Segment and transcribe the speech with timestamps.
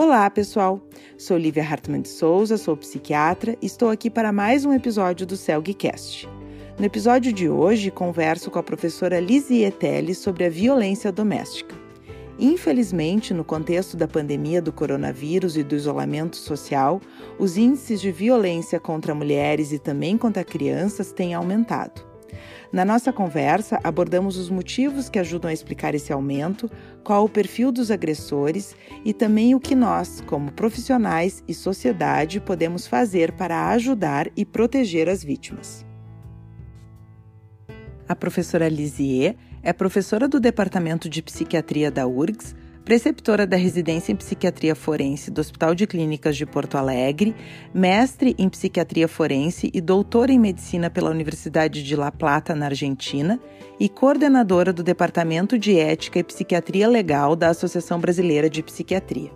[0.00, 0.80] Olá, pessoal!
[1.16, 5.36] Sou Lívia Hartmann de Souza, sou psiquiatra e estou aqui para mais um episódio do
[5.36, 6.28] CELGcast.
[6.78, 11.74] No episódio de hoje, converso com a professora Lizie Teles sobre a violência doméstica.
[12.38, 17.00] Infelizmente, no contexto da pandemia do coronavírus e do isolamento social,
[17.36, 22.07] os índices de violência contra mulheres e também contra crianças têm aumentado.
[22.70, 26.70] Na nossa conversa, abordamos os motivos que ajudam a explicar esse aumento,
[27.02, 32.86] qual o perfil dos agressores e também o que nós, como profissionais e sociedade, podemos
[32.86, 35.86] fazer para ajudar e proteger as vítimas.
[38.06, 42.54] A professora Lisier é professora do Departamento de Psiquiatria da URGS
[42.88, 47.36] preceptora da residência em psiquiatria forense do Hospital de Clínicas de Porto Alegre,
[47.74, 53.38] mestre em psiquiatria forense e doutora em medicina pela Universidade de La Plata, na Argentina,
[53.78, 59.30] e coordenadora do Departamento de Ética e Psiquiatria Legal da Associação Brasileira de Psiquiatria.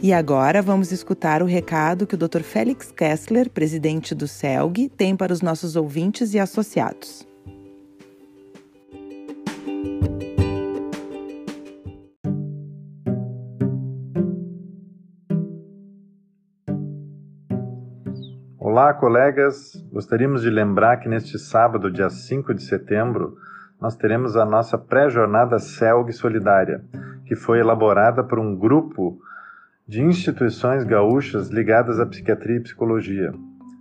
[0.00, 2.42] E agora vamos escutar o recado que o Dr.
[2.42, 7.26] Félix Kessler, presidente do CELG, tem para os nossos ouvintes e associados.
[18.70, 19.82] Olá, colegas!
[19.90, 23.34] Gostaríamos de lembrar que neste sábado, dia 5 de setembro,
[23.80, 26.84] nós teremos a nossa pré-jornada CELG Solidária,
[27.24, 29.18] que foi elaborada por um grupo
[29.86, 33.32] de instituições gaúchas ligadas à psiquiatria e psicologia.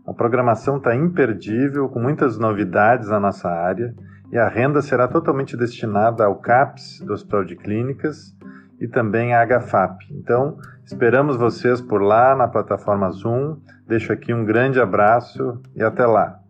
[0.08, 3.94] A programação está imperdível, com muitas novidades na nossa área,
[4.32, 8.34] e a renda será totalmente destinada ao CAPS do Hospital de Clínicas
[8.80, 10.06] e também à HFAP.
[10.12, 16.06] Então, esperamos vocês por lá na plataforma Zoom Deixo aqui um grande abraço e até
[16.06, 16.42] lá.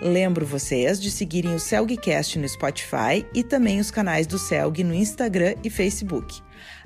[0.00, 4.94] Lembro vocês de seguirem o Celgcast no Spotify e também os canais do Celg no
[4.94, 6.42] Instagram e Facebook.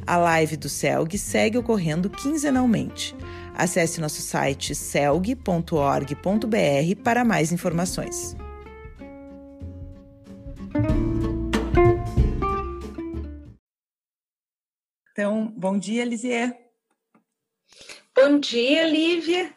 [0.06, 3.14] A live do Celg segue ocorrendo quinzenalmente.
[3.54, 5.36] Acesse nosso site celg.org.br
[7.02, 8.36] para mais informações.
[15.12, 16.54] Então, bom dia, Lisier.
[18.14, 19.50] Bom dia, Lívia.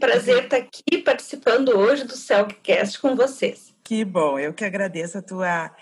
[0.00, 3.72] Prazer estar aqui participando hoje do Celgcast com vocês.
[3.84, 5.74] Que bom, eu que agradeço a tua,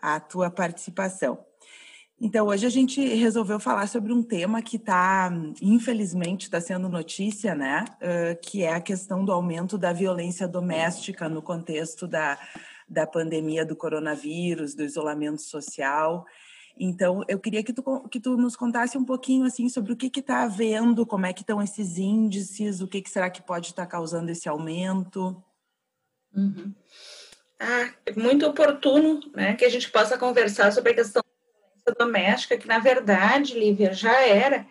[0.00, 1.44] a tua participação.
[2.24, 5.28] Então, hoje a gente resolveu falar sobre um tema que está,
[5.60, 7.84] infelizmente, está sendo notícia, né?
[7.96, 12.38] Uh, que é a questão do aumento da violência doméstica no contexto da,
[12.88, 16.24] da pandemia do coronavírus, do isolamento social.
[16.78, 20.20] Então, eu queria que tu, que tu nos contasse um pouquinho assim sobre o que
[20.20, 23.82] está havendo, como é que estão esses índices, o que, que será que pode estar
[23.82, 25.42] tá causando esse aumento.
[26.32, 26.72] Uhum.
[27.58, 31.22] Ah, é muito oportuno né, que a gente possa conversar sobre a questão
[31.90, 34.66] doméstica, que na verdade, Lívia, já era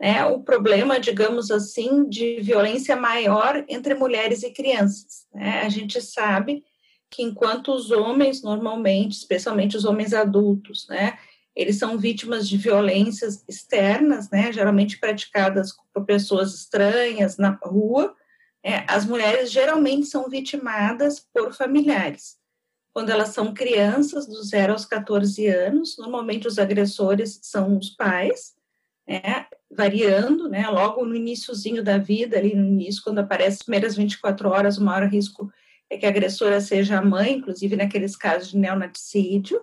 [0.00, 5.26] né, o problema, digamos assim, de violência maior entre mulheres e crianças.
[5.32, 5.62] Né?
[5.62, 6.64] A gente sabe
[7.10, 11.18] que enquanto os homens, normalmente, especialmente os homens adultos, né,
[11.54, 18.14] eles são vítimas de violências externas, né, geralmente praticadas por pessoas estranhas na rua,
[18.64, 22.36] né, as mulheres geralmente são vitimadas por familiares
[22.96, 28.54] quando elas são crianças, do 0 aos 14 anos, normalmente os agressores são os pais,
[29.06, 33.96] né, variando, né, logo no iníciozinho da vida, ali no início, quando aparece as primeiras
[33.96, 35.52] 24 horas, o maior risco
[35.90, 39.62] é que a agressora seja a mãe, inclusive naqueles casos de neonaticídio,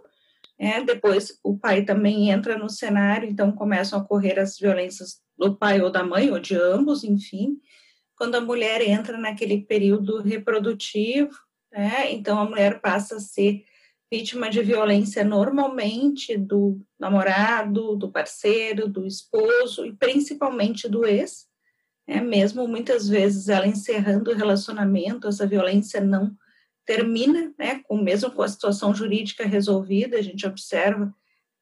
[0.59, 5.55] né, depois o pai também entra no cenário, então começam a ocorrer as violências do
[5.55, 7.59] pai ou da mãe, ou de ambos, enfim,
[8.16, 11.33] quando a mulher entra naquele período reprodutivo,
[11.73, 12.11] né?
[12.13, 13.66] Então a mulher passa a ser
[14.11, 21.47] vítima de violência normalmente do namorado, do parceiro, do esposo e principalmente do ex.
[22.08, 22.22] Né?
[22.22, 26.37] Mesmo muitas vezes ela encerrando o relacionamento, essa violência não
[26.85, 27.81] termina, né?
[27.87, 31.14] Com mesmo com a situação jurídica resolvida, a gente observa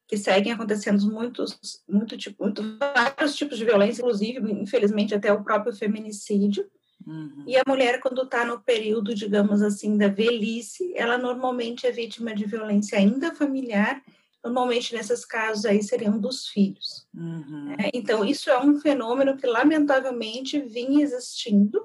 [0.08, 5.42] que seguem acontecendo muitos, muito tipo, muito, vários tipos de violência, inclusive, infelizmente, até o
[5.42, 6.68] próprio feminicídio.
[7.06, 7.44] Uhum.
[7.46, 12.34] E a mulher, quando está no período, digamos assim, da velhice, ela normalmente é vítima
[12.34, 14.02] de violência ainda familiar.
[14.44, 17.06] Normalmente, nesses casos aí, seriam dos filhos.
[17.14, 17.74] Uhum.
[17.78, 21.80] É, então, isso é um fenômeno que, lamentavelmente, vinha existindo,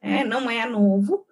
[0.00, 1.26] é, não é novo,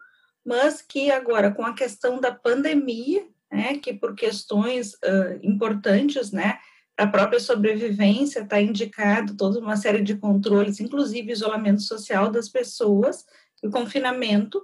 [0.44, 6.58] mas que agora, com a questão da pandemia, né, que por questões uh, importantes, né,
[6.96, 13.24] a própria sobrevivência, está indicado toda uma série de controles, inclusive isolamento social das pessoas,
[13.62, 14.62] o confinamento,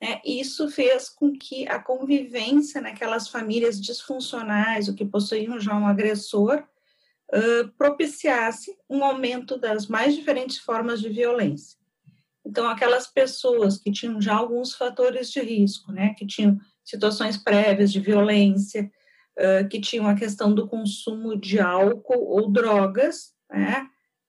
[0.00, 5.86] né, isso fez com que a convivência naquelas famílias disfuncionais, o que possuíam já um
[5.86, 6.64] agressor,
[7.32, 11.78] uh, propiciasse um aumento das mais diferentes formas de violência.
[12.44, 17.92] Então, aquelas pessoas que tinham já alguns fatores de risco, né, que tinham situações prévias
[17.92, 18.90] de violência,
[19.38, 23.86] uh, que tinham a questão do consumo de álcool ou drogas, né,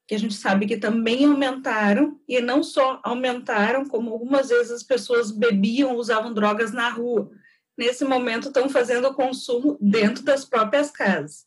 [0.08, 4.84] que a gente sabe que também aumentaram, e não só aumentaram, como algumas vezes as
[4.84, 7.32] pessoas bebiam, usavam drogas na rua.
[7.78, 11.46] Nesse momento, estão fazendo o consumo dentro das próprias casas.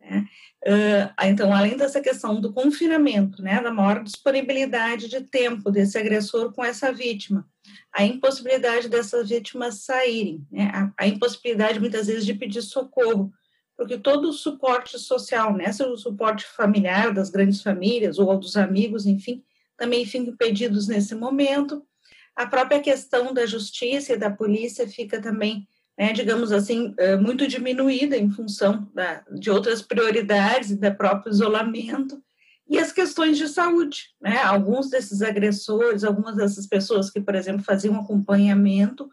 [0.00, 0.24] Né?
[0.66, 6.52] Uh, então, além dessa questão do confinamento, né, da maior disponibilidade de tempo desse agressor
[6.52, 7.46] com essa vítima,
[7.92, 13.32] a impossibilidade dessas vítimas saírem, né, a, a, impossibilidade muitas vezes de pedir socorro,
[13.76, 19.06] porque todo o suporte social, né, o suporte familiar das grandes famílias ou dos amigos,
[19.06, 19.44] enfim,
[19.76, 21.86] também ficam impedidos nesse momento.
[22.34, 27.46] A própria questão da justiça e da polícia fica também né, digamos assim, eh, muito
[27.46, 32.22] diminuída em função da, de outras prioridades e do próprio isolamento,
[32.68, 34.10] e as questões de saúde.
[34.20, 34.38] Né?
[34.38, 39.08] Alguns desses agressores, algumas dessas pessoas que, por exemplo, faziam acompanhamento,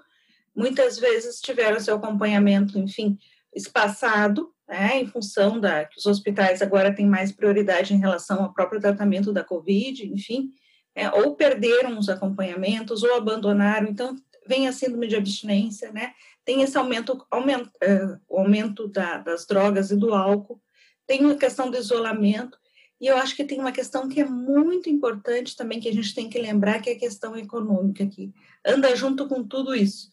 [0.56, 3.18] muitas vezes tiveram seu acompanhamento, enfim,
[3.56, 8.54] espaçado, né, em função da que os hospitais agora têm mais prioridade em relação ao
[8.54, 10.52] próprio tratamento da Covid, enfim,
[10.96, 14.16] é, ou perderam os acompanhamentos ou abandonaram, então
[14.48, 16.14] vem a síndrome de abstinência, né?
[16.46, 20.62] Tem esse aumento, aumento, é, aumento da, das drogas e do álcool,
[21.06, 22.58] tem a questão do isolamento,
[23.00, 26.16] e eu acho que tem uma questão que é muito importante também, que a gente
[26.16, 28.34] tem que lembrar, que é a questão econômica, que
[28.66, 30.10] anda junto com tudo isso.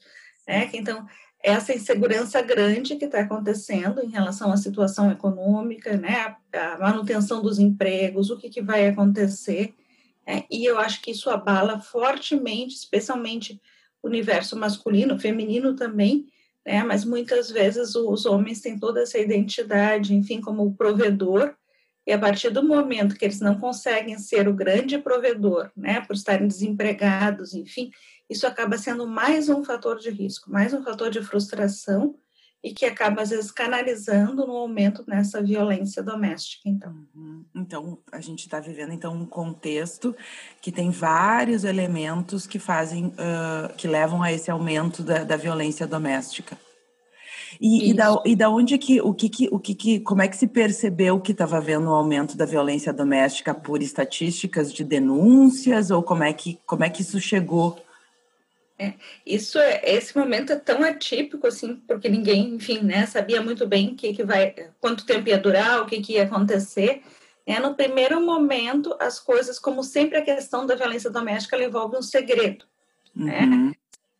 [0.47, 0.69] Né?
[0.73, 1.07] Então,
[1.43, 6.35] essa insegurança grande que está acontecendo em relação à situação econômica, né?
[6.53, 9.73] a manutenção dos empregos, o que, que vai acontecer,
[10.27, 10.45] né?
[10.51, 13.61] e eu acho que isso abala fortemente, especialmente
[14.03, 16.27] universo masculino, feminino também,
[16.67, 16.83] né?
[16.85, 21.55] Mas muitas vezes os homens têm toda essa identidade, enfim, como o provedor,
[22.07, 26.17] e a partir do momento que eles não conseguem ser o grande provedor, né, por
[26.17, 27.91] estarem desempregados, enfim,
[28.29, 32.17] isso acaba sendo mais um fator de risco, mais um fator de frustração
[32.63, 36.95] e que acaba às vezes canalizando no aumento nessa violência doméstica então.
[37.15, 37.45] Uhum.
[37.55, 40.15] então a gente está vivendo então um contexto
[40.61, 45.87] que tem vários elementos que fazem uh, que levam a esse aumento da, da violência
[45.87, 46.57] doméstica.
[47.61, 50.29] E, e, da, e da onde que o que, que o que, que como é
[50.29, 55.91] que se percebeu que estava havendo um aumento da violência doméstica por estatísticas de denúncias?
[55.91, 57.77] Ou como é que como é que isso chegou
[58.81, 58.95] é,
[59.27, 63.95] isso é, esse momento é tão atípico assim, porque ninguém, enfim, né, sabia muito bem
[63.95, 67.03] que, que vai, quanto tempo ia durar, o que, que ia acontecer.
[67.45, 72.03] É, no primeiro momento, as coisas, como sempre, a questão da violência doméstica envolve um
[72.03, 72.65] segredo.
[73.15, 73.41] Né?
[73.41, 73.67] Uhum.
[73.67, 73.73] Né?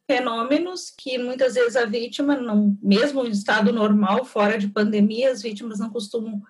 [0.07, 5.41] Fenômenos que muitas vezes a vítima, não, mesmo em estado normal, fora de pandemia, as
[5.41, 6.43] vítimas não costumam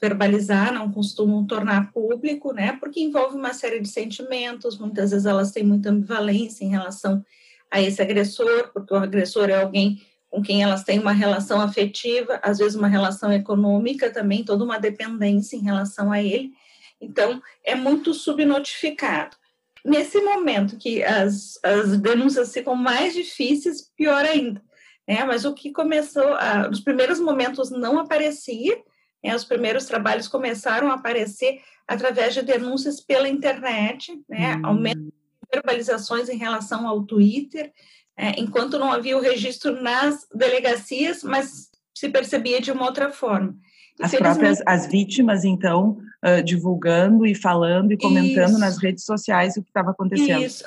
[0.00, 2.76] verbalizar, não costumam tornar público, né?
[2.78, 7.24] Porque envolve uma série de sentimentos, muitas vezes elas têm muita ambivalência em relação
[7.70, 12.38] a esse agressor, porque o agressor é alguém com quem elas têm uma relação afetiva,
[12.42, 16.52] às vezes uma relação econômica também, toda uma dependência em relação a ele.
[17.00, 19.36] Então, é muito subnotificado.
[19.84, 24.60] Nesse momento que as, as denúncias ficam mais difíceis, pior ainda.
[25.06, 25.24] Né?
[25.24, 28.76] Mas o que começou, a, nos primeiros momentos não aparecia,
[29.22, 34.66] né, os primeiros trabalhos começaram a aparecer através de denúncias pela internet, né, hum.
[34.66, 35.12] aumento de
[35.52, 37.72] verbalizações em relação ao Twitter,
[38.16, 43.56] é, enquanto não havia o registro nas delegacias, mas se percebia de uma outra forma.
[44.00, 49.56] As próprias as vítimas, então, uh, divulgando e falando e comentando isso, nas redes sociais
[49.56, 50.44] o que estava acontecendo.
[50.44, 50.64] Isso,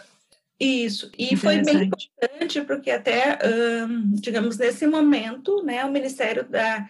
[0.59, 1.11] isso.
[1.17, 3.39] E foi bem importante, porque até,
[4.15, 6.89] digamos, nesse momento, né, o Ministério da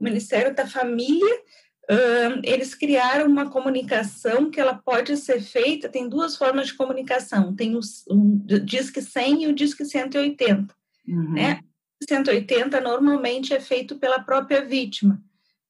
[0.00, 1.42] o Ministério da Família,
[2.42, 7.76] eles criaram uma comunicação que ela pode ser feita, tem duas formas de comunicação, tem
[7.76, 10.74] o um, Disque 100 e o Disque 180,
[11.06, 11.32] uhum.
[11.32, 11.60] né?
[12.08, 15.22] 180 normalmente é feito pela própria vítima,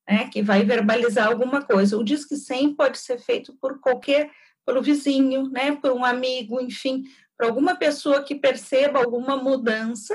[0.08, 1.96] né, que vai verbalizar alguma coisa.
[1.96, 4.30] O Disque 100 pode ser feito por qualquer,
[4.66, 7.04] pelo vizinho, né, por um amigo, enfim,
[7.36, 10.14] por alguma pessoa que perceba alguma mudança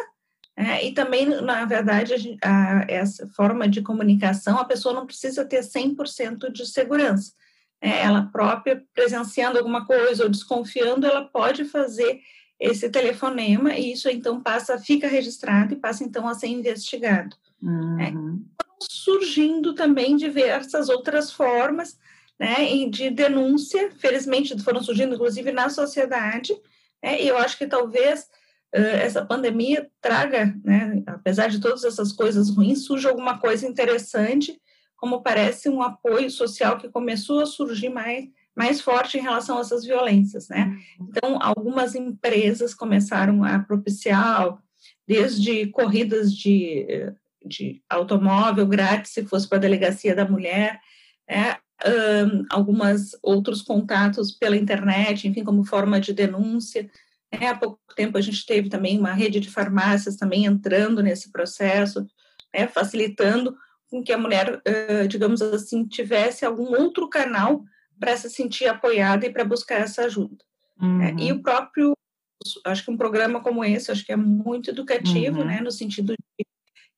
[0.59, 5.61] é, e também, na verdade, a, essa forma de comunicação, a pessoa não precisa ter
[5.61, 7.31] 100% de segurança.
[7.81, 12.19] É, ela própria, presenciando alguma coisa ou desconfiando, ela pode fazer
[12.59, 17.37] esse telefonema e isso então passa, fica registrado e passa então a ser investigado.
[17.63, 18.11] É.
[18.11, 18.45] Uhum.
[18.81, 21.97] surgindo também diversas outras formas
[22.39, 26.53] né, de denúncia, felizmente foram surgindo inclusive na sociedade,
[27.03, 28.27] né, e eu acho que talvez
[28.71, 34.59] essa pandemia traga, né, apesar de todas essas coisas ruins, surja alguma coisa interessante,
[34.95, 39.61] como parece um apoio social que começou a surgir mais, mais forte em relação a
[39.61, 40.77] essas violências, né?
[40.99, 41.07] Uhum.
[41.09, 44.57] Então, algumas empresas começaram a propiciar,
[45.07, 46.85] desde corridas de,
[47.45, 50.79] de automóvel grátis, se fosse para a delegacia da mulher,
[51.27, 51.55] né?
[51.85, 56.89] um, algumas outros contatos pela internet, enfim, como forma de denúncia.
[57.31, 61.31] É, há pouco tempo a gente teve também uma rede de farmácias também entrando nesse
[61.31, 62.05] processo,
[62.53, 63.55] né, facilitando
[63.87, 64.61] com que a mulher,
[65.07, 67.63] digamos assim, tivesse algum outro canal
[67.99, 70.37] para se sentir apoiada e para buscar essa ajuda.
[70.81, 71.01] Uhum.
[71.01, 71.93] É, e o próprio,
[72.65, 75.45] acho que um programa como esse, acho que é muito educativo, uhum.
[75.45, 76.13] né, no sentido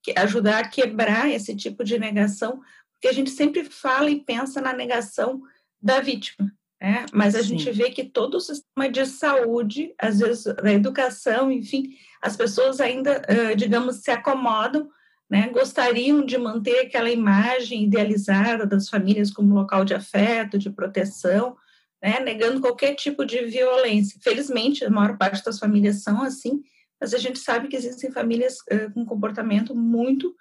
[0.05, 2.61] de ajudar a quebrar esse tipo de negação,
[2.93, 5.41] porque a gente sempre fala e pensa na negação
[5.81, 7.05] da vítima, né?
[7.13, 7.50] mas a Sim.
[7.57, 11.89] gente vê que todo o sistema de saúde, às vezes da educação, enfim,
[12.21, 13.21] as pessoas ainda,
[13.55, 14.89] digamos, se acomodam,
[15.29, 15.50] né?
[15.50, 21.55] gostariam de manter aquela imagem idealizada das famílias como local de afeto, de proteção,
[22.01, 22.19] né?
[22.19, 24.19] negando qualquer tipo de violência.
[24.21, 26.61] Felizmente, a maior parte das famílias são assim,
[27.00, 30.35] mas a gente sabe que existem famílias uh, com comportamento muito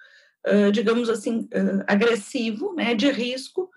[0.47, 3.71] uh, digamos assim, uh, agressivo, né, de risco,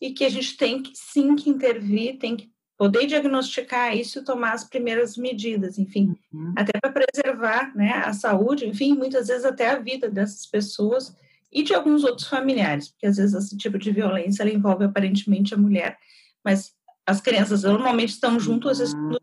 [0.00, 4.24] e que a gente tem que sim que intervir, tem que poder diagnosticar isso e
[4.24, 6.54] tomar as primeiras medidas, enfim, uhum.
[6.56, 11.14] até para preservar né, a saúde, enfim, muitas vezes até a vida dessas pessoas
[11.52, 15.58] e de alguns outros familiares, porque às vezes esse tipo de violência envolve aparentemente a
[15.58, 15.98] mulher,
[16.42, 16.72] mas
[17.06, 19.16] as crianças normalmente estão juntas uhum.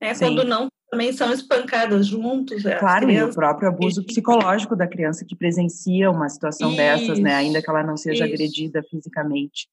[0.00, 2.62] né, quando não também são espancadas juntos.
[2.78, 7.34] Claro, e o próprio abuso psicológico da criança que presencia uma situação isso, dessas, né,
[7.34, 8.34] ainda que ela não seja isso.
[8.34, 9.68] agredida fisicamente.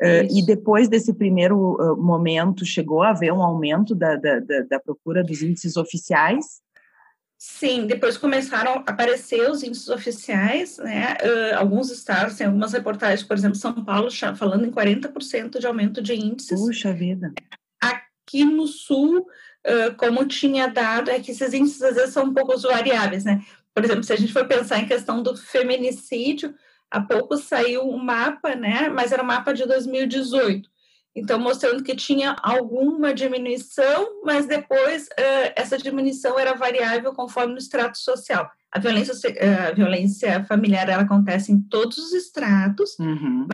[0.00, 4.60] Uh, e depois desse primeiro uh, momento, chegou a haver um aumento da, da, da,
[4.62, 6.60] da procura dos índices oficiais?
[7.36, 11.16] Sim, depois começaram a aparecer os índices oficiais, né?
[11.22, 16.00] Uh, alguns estados, tem algumas reportagens, por exemplo, São Paulo falando em 40% de aumento
[16.00, 16.58] de índices.
[16.58, 17.32] Puxa vida.
[17.82, 19.26] Aqui no Sul,
[19.66, 23.42] uh, como tinha dado, é que esses índices às vezes são um pouco variáveis, né?
[23.74, 26.54] Por exemplo, se a gente for pensar em questão do feminicídio,
[26.90, 28.88] há pouco saiu um mapa, né?
[28.88, 30.68] Mas era um mapa de 2018.
[31.14, 37.58] Então, mostrando que tinha alguma diminuição, mas depois uh, essa diminuição era variável conforme o
[37.58, 38.48] extrato social.
[38.70, 39.12] A violência,
[39.68, 43.48] a violência familiar ela acontece em todos os estratos, uhum.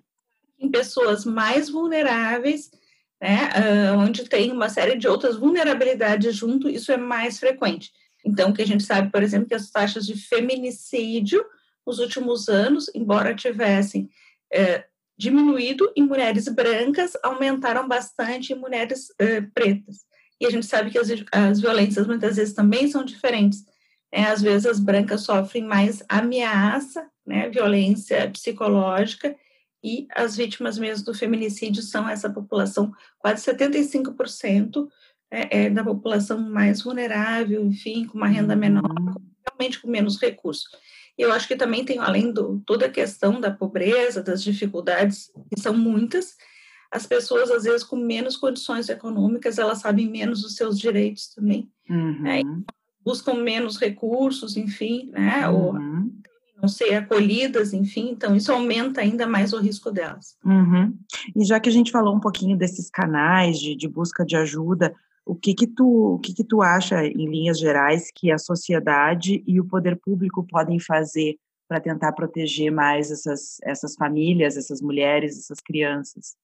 [0.58, 2.70] em pessoas mais vulneráveis
[3.20, 3.50] né,
[3.92, 7.90] uh, onde tem uma série de outras vulnerabilidades junto, isso é mais frequente.
[8.24, 11.44] Então, que a gente sabe, por exemplo, que as taxas de feminicídio
[11.86, 14.10] nos últimos anos, embora tivessem
[14.52, 14.84] uh,
[15.16, 19.98] diminuído em mulheres brancas, aumentaram bastante em mulheres uh, pretas.
[20.40, 23.64] E a gente sabe que as, as violências muitas vezes também são diferentes.
[24.12, 24.28] Né?
[24.28, 29.34] Às vezes as brancas sofrem mais ameaça, né, violência psicológica,
[29.86, 34.88] e as vítimas mesmo do feminicídio são essa população, quase 75%
[35.30, 39.14] é, é da população mais vulnerável, enfim, com uma renda menor, uhum.
[39.48, 40.66] realmente com menos recursos.
[41.16, 45.60] Eu acho que também tem, além de toda a questão da pobreza, das dificuldades, que
[45.60, 46.36] são muitas,
[46.90, 51.70] as pessoas, às vezes, com menos condições econômicas, elas sabem menos os seus direitos também.
[51.88, 52.22] Uhum.
[52.22, 52.42] Né?
[53.06, 55.48] buscam menos recursos, enfim, né?
[55.48, 55.54] Uhum.
[55.54, 55.72] Ou
[56.60, 60.36] não ser acolhidas, enfim, então isso aumenta ainda mais o risco delas.
[60.44, 60.96] Uhum.
[61.34, 64.94] E já que a gente falou um pouquinho desses canais de, de busca de ajuda,
[65.24, 69.42] o que que tu o que que tu acha em linhas gerais que a sociedade
[69.46, 71.36] e o poder público podem fazer
[71.68, 76.36] para tentar proteger mais essas essas famílias, essas mulheres, essas crianças?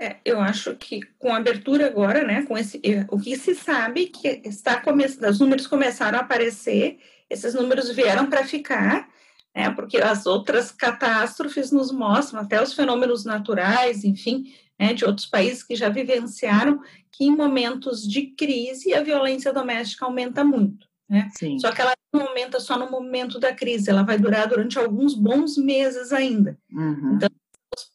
[0.00, 4.06] É, eu acho que com a abertura agora, né, com esse, o que se sabe
[4.06, 9.08] que está começando, os números começaram a aparecer esses números vieram para ficar,
[9.54, 15.26] né, porque as outras catástrofes nos mostram, até os fenômenos naturais, enfim, né, de outros
[15.26, 16.80] países que já vivenciaram,
[17.10, 20.86] que em momentos de crise a violência doméstica aumenta muito.
[21.08, 21.28] Né?
[21.58, 25.14] Só que ela não aumenta só no momento da crise, ela vai durar durante alguns
[25.14, 26.58] bons meses ainda.
[26.70, 27.14] Uhum.
[27.16, 27.28] Então,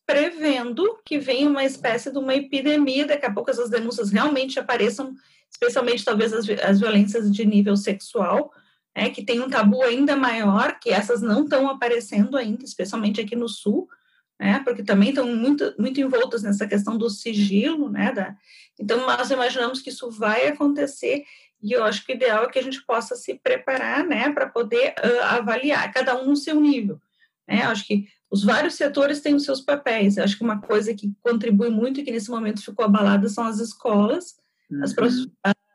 [0.05, 5.13] prevendo que venha uma espécie de uma epidemia, daqui a pouco essas denúncias realmente apareçam,
[5.49, 8.51] especialmente talvez as, as violências de nível sexual,
[8.95, 13.35] é, que tem um tabu ainda maior, que essas não estão aparecendo ainda, especialmente aqui
[13.35, 13.87] no Sul,
[14.39, 18.35] né, porque também estão muito, muito envoltas nessa questão do sigilo, né, da,
[18.79, 21.23] então nós imaginamos que isso vai acontecer
[21.61, 24.47] e eu acho que o ideal é que a gente possa se preparar, né, para
[24.47, 26.99] poder uh, avaliar, cada um no seu nível,
[27.47, 30.59] né, eu acho que os vários setores têm os seus papéis, eu acho que uma
[30.59, 34.35] coisa que contribui muito e que nesse momento ficou abalada são as escolas,
[34.71, 34.83] uhum.
[34.83, 34.93] as,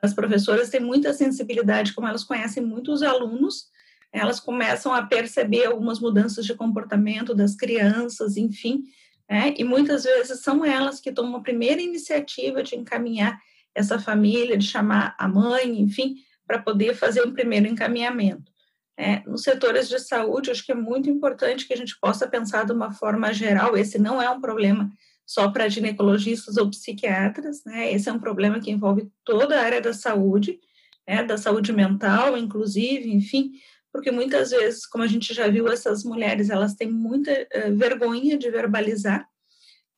[0.03, 3.67] as professoras têm muita sensibilidade, como elas conhecem muito os alunos,
[4.13, 8.85] elas começam a perceber algumas mudanças de comportamento das crianças, enfim,
[9.29, 9.55] né?
[9.57, 13.39] e muitas vezes são elas que tomam a primeira iniciativa de encaminhar
[13.75, 18.51] essa família, de chamar a mãe, enfim, para poder fazer um primeiro encaminhamento.
[18.97, 22.65] É, nos setores de saúde, acho que é muito importante que a gente possa pensar
[22.65, 23.77] de uma forma geral.
[23.77, 24.91] Esse não é um problema
[25.29, 27.93] só para ginecologistas ou psiquiatras, né?
[27.93, 30.59] Esse é um problema que envolve toda a área da saúde,
[31.07, 31.23] né?
[31.23, 33.53] da saúde mental, inclusive, enfim,
[33.93, 38.39] porque muitas vezes, como a gente já viu, essas mulheres elas têm muita uh, vergonha
[38.39, 39.29] de verbalizar.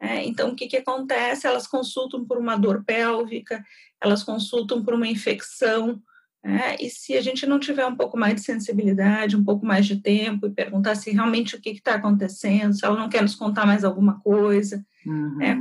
[0.01, 1.47] É, então, o que, que acontece?
[1.47, 3.65] Elas consultam por uma dor pélvica,
[4.03, 6.03] elas consultam por uma infecção,
[6.43, 9.87] é, e se a gente não tiver um pouco mais de sensibilidade, um pouco mais
[9.87, 13.37] de tempo e perguntar se realmente o que está acontecendo, se ela não quer nos
[13.37, 15.42] contar mais alguma coisa, uhum.
[15.42, 15.57] é,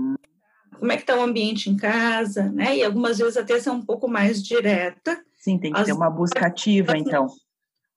[0.77, 2.77] como é que está o ambiente em casa, né?
[2.77, 5.21] E algumas vezes até ser um pouco mais direta.
[5.37, 7.27] Sim, tem que As, ter uma busca ativa, então.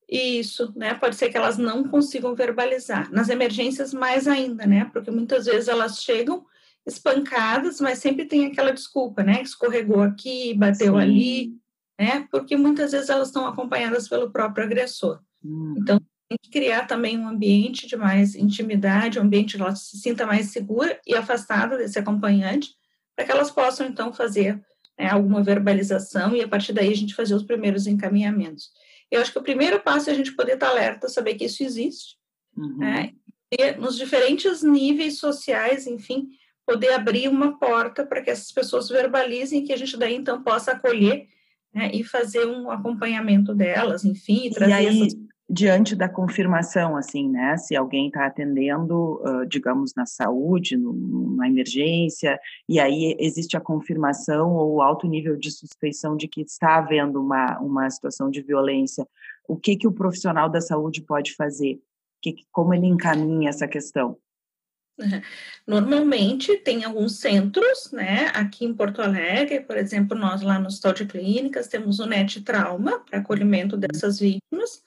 [0.09, 0.93] Isso, né?
[0.95, 3.11] Pode ser que elas não consigam verbalizar.
[3.11, 4.91] Nas emergências, mais ainda, né?
[4.93, 6.45] Porque muitas vezes elas chegam
[6.87, 9.41] espancadas, mas sempre tem aquela desculpa, né?
[9.41, 11.01] Escorregou aqui, bateu Sim.
[11.01, 11.53] ali,
[11.99, 12.27] né?
[12.31, 15.21] Porque muitas vezes elas estão acompanhadas pelo próprio agressor.
[15.45, 15.77] Hum.
[15.79, 16.01] Então,
[16.33, 20.27] tem que criar também um ambiente de mais intimidade, um ambiente que ela se sinta
[20.27, 22.71] mais segura e afastada desse acompanhante,
[23.15, 24.61] para que elas possam, então, fazer
[24.99, 28.71] né, alguma verbalização e, a partir daí, a gente fazer os primeiros encaminhamentos.
[29.11, 31.63] Eu acho que o primeiro passo é a gente poder estar alerta, saber que isso
[31.63, 32.17] existe,
[32.57, 32.79] uhum.
[32.79, 33.13] né?
[33.51, 36.29] e nos diferentes níveis sociais, enfim,
[36.67, 40.73] poder abrir uma porta para que essas pessoas verbalizem, que a gente daí, então, possa
[40.73, 41.27] acolher
[41.75, 45.15] né, e fazer um acompanhamento delas, enfim, e trazer e aí, essas...
[45.53, 51.47] diante da confirmação, assim, né, se alguém está atendendo, uh, digamos, na saúde, no, na
[51.47, 57.21] emergência, e aí existe a confirmação ou alto nível de suspeição de que está havendo
[57.21, 59.07] uma, uma situação de violência,
[59.47, 61.79] o que que o profissional da saúde pode fazer?
[62.23, 64.17] Que, como ele encaminha essa questão?
[65.67, 68.29] Normalmente tem alguns centros, né?
[68.29, 72.41] Aqui em Porto Alegre, por exemplo, nós lá no Hospital de Clínicas temos o NET
[72.41, 74.83] Trauma para acolhimento dessas vítimas.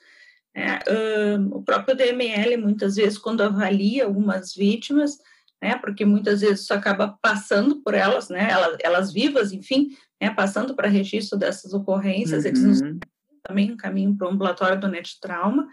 [0.55, 5.17] É, um, o próprio DML, muitas vezes, quando avalia algumas vítimas,
[5.61, 5.77] né?
[5.77, 8.47] Porque muitas vezes isso acaba passando por elas, né?
[8.49, 9.89] Elas, elas vivas, enfim,
[10.21, 10.29] né?
[10.29, 12.49] Passando para registro dessas ocorrências, uhum.
[12.49, 12.81] eles nos
[13.43, 15.67] também um caminho para o ambulatório do NET Trauma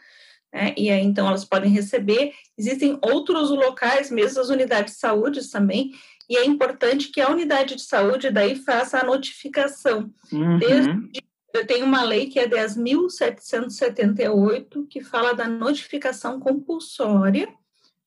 [0.52, 0.74] né?
[0.76, 2.32] e aí então elas podem receber.
[2.56, 5.92] Existem outros locais, mesmo as unidades de saúde também,
[6.28, 10.12] e é importante que a unidade de saúde daí faça a notificação.
[10.30, 10.58] Uhum.
[10.58, 17.52] Desde, eu tenho uma lei que é 10.778, que fala da notificação compulsória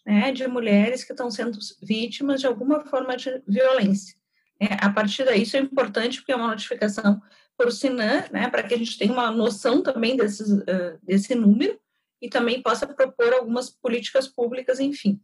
[0.05, 4.15] né, de mulheres que estão sendo vítimas de alguma forma de violência.
[4.59, 7.21] É, a partir daí, isso é importante porque é uma notificação
[7.57, 11.33] para o SINAM, né, para que a gente tenha uma noção também desses, uh, desse
[11.35, 11.79] número,
[12.21, 15.19] e também possa propor algumas políticas públicas, enfim.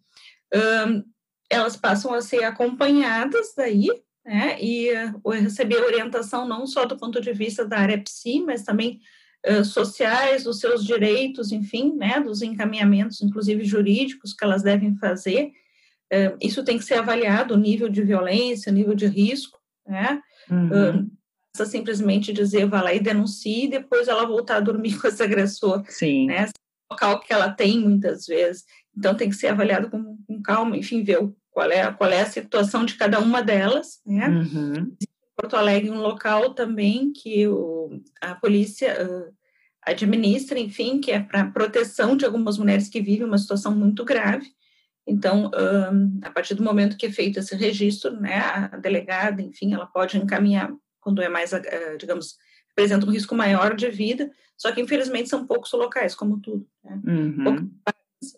[0.54, 1.04] Um,
[1.50, 3.88] elas passam a ser acompanhadas daí,
[4.26, 4.90] né, e
[5.24, 9.00] uh, receber orientação não só do ponto de vista da área psi, mas também
[9.48, 15.52] uh, sociais, dos seus direitos, enfim, né, dos encaminhamentos, inclusive jurídicos, que elas devem fazer.
[16.14, 20.22] Uh, isso tem que ser avaliado, o nível de violência, o nível de risco, né,
[20.50, 21.10] uhum.
[21.66, 25.84] simplesmente dizer, vá lá e denuncie, e depois ela voltar a dormir com esse agressor.
[25.88, 26.28] Sim.
[26.28, 26.48] Né?
[26.92, 28.66] local que ela tem muitas vezes.
[28.96, 31.20] Então tem que ser avaliado com, com calma, enfim, ver
[31.52, 34.28] qual é, qual é a situação de cada uma delas, né?
[34.28, 34.96] Uhum.
[35.36, 39.34] Porto Alegre um local também que o, a polícia uh,
[39.82, 44.48] administra, enfim, que é para proteção de algumas mulheres que vivem uma situação muito grave.
[45.06, 45.50] Então,
[45.92, 49.86] um, a partir do momento que é feito esse registro, né, a delegada, enfim, ela
[49.86, 52.38] pode encaminhar quando é mais, uh, digamos,
[52.72, 56.68] apresenta um risco maior de vida, só que, infelizmente, são poucos locais, como tudo.
[56.84, 57.02] Né?
[57.06, 57.72] Uhum.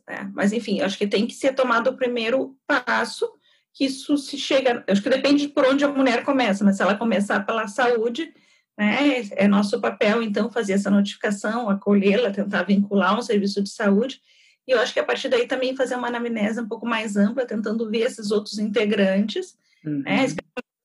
[0.08, 0.32] Né?
[0.34, 3.30] Mas, enfim, acho que tem que ser tomado o primeiro passo,
[3.74, 4.84] que isso se chega...
[4.88, 8.34] Acho que depende de por onde a mulher começa, mas se ela começar pela saúde,
[8.78, 14.22] né, é nosso papel, então, fazer essa notificação, acolhê-la, tentar vincular um serviço de saúde,
[14.68, 17.46] e eu acho que a partir daí também fazer uma anamnese um pouco mais ampla,
[17.46, 20.02] tentando ver esses outros integrantes, né, uhum.
[20.02, 20.26] né,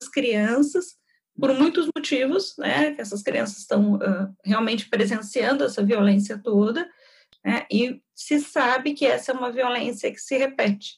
[0.03, 0.97] as crianças,
[1.39, 6.89] por muitos motivos, né, que essas crianças estão uh, realmente presenciando essa violência toda,
[7.45, 10.97] né, e se sabe que essa é uma violência que se repete.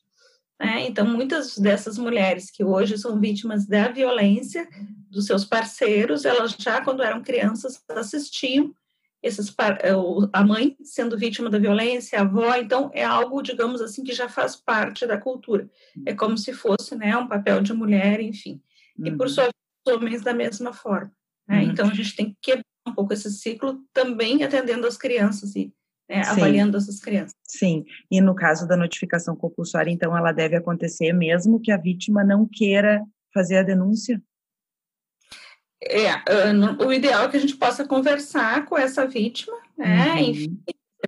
[0.59, 0.87] Né?
[0.87, 4.68] Então, muitas dessas mulheres que hoje são vítimas da violência
[5.09, 8.74] dos seus parceiros, elas já, quando eram crianças, assistiam
[9.22, 9.90] esses, é,
[10.33, 14.29] a mãe sendo vítima da violência, a avó, então é algo, digamos assim, que já
[14.29, 15.68] faz parte da cultura.
[16.07, 18.62] É como se fosse né, um papel de mulher, enfim.
[18.98, 19.33] E por uhum.
[19.33, 19.55] sua vez,
[19.87, 21.12] os homens da mesma forma.
[21.46, 21.62] Né?
[21.62, 21.70] Uhum.
[21.70, 25.72] Então a gente tem que quebrar um pouco esse ciclo, também atendendo as crianças e
[26.11, 27.37] né, avaliando essas crianças.
[27.44, 32.25] Sim, e no caso da notificação compulsória, então ela deve acontecer mesmo que a vítima
[32.25, 34.20] não queira fazer a denúncia?
[35.83, 36.11] É,
[36.85, 40.14] o ideal é que a gente possa conversar com essa vítima, né?
[40.14, 40.18] Uhum.
[40.18, 40.62] Enfim,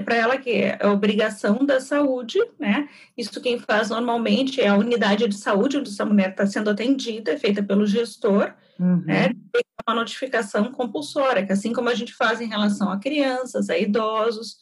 [0.05, 2.89] para ela que é obrigação da saúde, né?
[3.17, 7.33] Isso quem faz normalmente é a unidade de saúde onde essa mulher está sendo atendida,
[7.33, 9.03] é feita pelo gestor, uhum.
[9.05, 9.29] né?
[9.53, 13.77] Tem uma notificação compulsória, que assim como a gente faz em relação a crianças, a
[13.77, 14.57] idosos,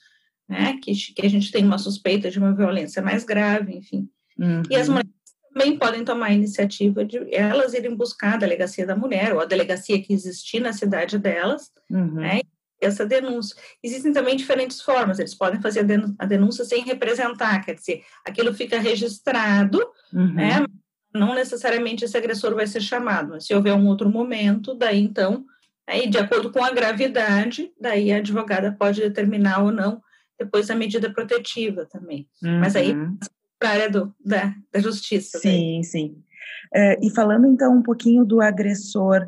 [0.50, 0.76] né?
[0.82, 4.08] Que, que a gente tem uma suspeita de uma violência mais grave, enfim.
[4.36, 4.62] Uhum.
[4.68, 4.94] E as uhum.
[4.94, 5.14] mulheres
[5.52, 9.44] também podem tomar a iniciativa de elas irem buscar a delegacia da mulher ou a
[9.44, 12.14] delegacia que existir na cidade delas, uhum.
[12.14, 12.40] né?
[12.80, 13.54] Essa denúncia.
[13.82, 15.86] Existem também diferentes formas, eles podem fazer
[16.18, 19.78] a denúncia sem representar, quer dizer, aquilo fica registrado,
[20.12, 20.34] uhum.
[20.34, 20.66] né?
[21.14, 25.44] Não necessariamente esse agressor vai ser chamado, mas se houver um outro momento, daí então,
[25.86, 30.00] aí de acordo com a gravidade, daí a advogada pode determinar ou não
[30.40, 32.26] depois a medida protetiva também.
[32.42, 32.60] Uhum.
[32.60, 32.96] Mas aí
[33.58, 35.38] para a área do, da, da justiça.
[35.38, 35.84] Sim, daí.
[35.84, 36.24] sim.
[36.74, 39.26] É, e falando então um pouquinho do agressor,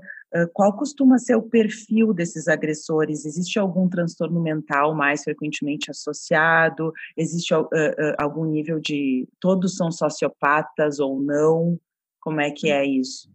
[0.54, 3.26] qual costuma ser o perfil desses agressores?
[3.26, 6.92] Existe algum transtorno mental mais frequentemente associado?
[7.16, 7.68] Existe uh,
[8.18, 11.78] algum nível de todos são sociopatas ou não?
[12.20, 13.30] Como é que é isso?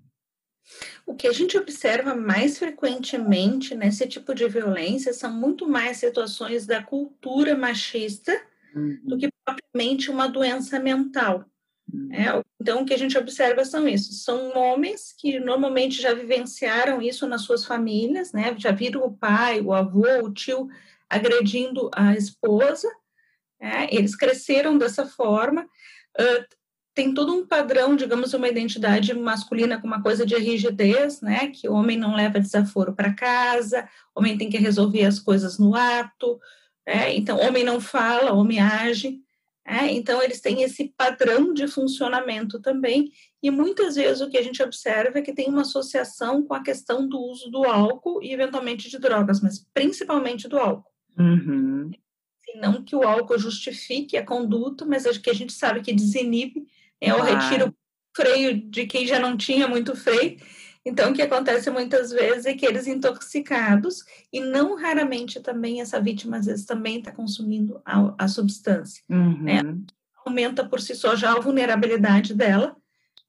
[1.05, 6.65] O que a gente observa mais frequentemente nesse tipo de violência são muito mais situações
[6.65, 8.39] da cultura machista
[8.75, 8.99] uhum.
[9.03, 11.45] do que propriamente uma doença mental.
[11.91, 12.09] Uhum.
[12.11, 17.01] É, então, o que a gente observa são isso: são homens que normalmente já vivenciaram
[17.01, 18.53] isso nas suas famílias, né?
[18.57, 20.67] Já viram o pai, o avô, o tio
[21.09, 22.89] agredindo a esposa.
[23.59, 25.63] É, eles cresceram dessa forma.
[26.19, 26.57] Uh,
[26.97, 31.49] tem todo um padrão, digamos, uma identidade masculina com uma coisa de rigidez, né?
[31.49, 35.75] Que o homem não leva desaforo para casa, homem tem que resolver as coisas no
[35.75, 36.39] ato,
[36.87, 39.19] é, então, homem não fala, homem age.
[39.63, 43.11] É, então, eles têm esse padrão de funcionamento também,
[43.43, 46.63] e muitas vezes o que a gente observa é que tem uma associação com a
[46.63, 50.89] questão do uso do álcool e, eventualmente, de drogas, mas principalmente do álcool.
[51.19, 51.91] Uhum.
[52.55, 56.65] Não que o álcool justifique a conduta, mas acho que a gente sabe que desinibe,
[57.01, 57.73] é o retiro
[58.15, 60.37] freio de quem já não tinha muito freio,
[60.87, 65.99] então, o que acontece muitas vezes é que eles intoxicados, e não raramente também essa
[65.99, 69.03] vítima, às vezes, também está consumindo a, a substância.
[69.09, 69.43] Uhum.
[69.43, 69.61] Né?
[70.25, 72.73] Aumenta por si só já a vulnerabilidade dela.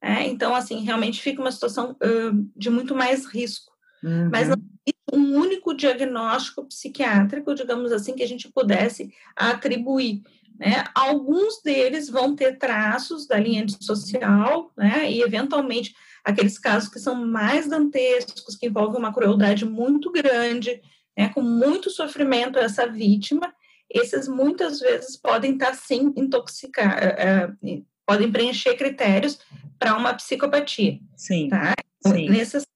[0.00, 0.28] Né?
[0.28, 3.72] Então, assim, realmente fica uma situação uh, de muito mais risco.
[4.04, 4.30] Uhum.
[4.30, 10.22] Mas não existe um único diagnóstico psiquiátrico, digamos assim, que a gente pudesse atribuir.
[10.58, 10.84] Né?
[10.94, 15.10] Alguns deles vão ter traços da linha social, né?
[15.10, 15.94] e eventualmente
[16.24, 20.82] aqueles casos que são mais dantescos, que envolvem uma crueldade muito grande,
[21.16, 23.52] né, com muito sofrimento essa vítima,
[23.90, 29.38] esses muitas vezes podem estar sim intoxicar, uh, podem preencher critérios
[29.78, 30.98] para uma psicopatia.
[31.16, 31.48] Sim.
[31.48, 31.74] Tá?
[32.06, 32.28] sim.
[32.28, 32.66] Nesses,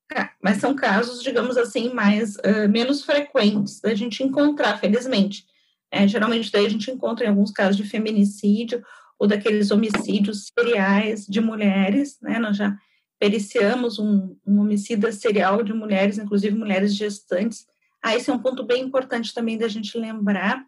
[0.43, 5.47] mas são casos, digamos assim, mais uh, menos frequentes da gente encontrar, felizmente.
[5.93, 8.83] É, geralmente daí a gente encontra em alguns casos de feminicídio
[9.19, 12.39] ou daqueles homicídios seriais de mulheres, né?
[12.39, 12.75] Nós já
[13.21, 17.67] periciamos um, um homicida serial de mulheres, inclusive mulheres gestantes.
[18.03, 20.65] Ah, esse é um ponto bem importante também da gente lembrar,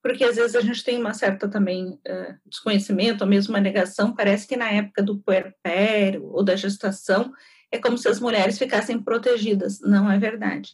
[0.00, 4.14] porque às vezes a gente tem uma certa também uh, desconhecimento, ou mesmo uma negação,
[4.14, 7.32] parece que na época do puerpério ou da gestação,
[7.70, 9.80] é como se as mulheres ficassem protegidas.
[9.80, 10.72] Não é verdade.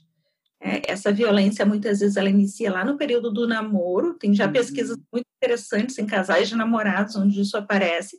[0.62, 4.52] É, essa violência, muitas vezes, ela inicia lá no período do namoro, tem já uhum.
[4.52, 8.18] pesquisas muito interessantes em casais de namorados, onde isso aparece,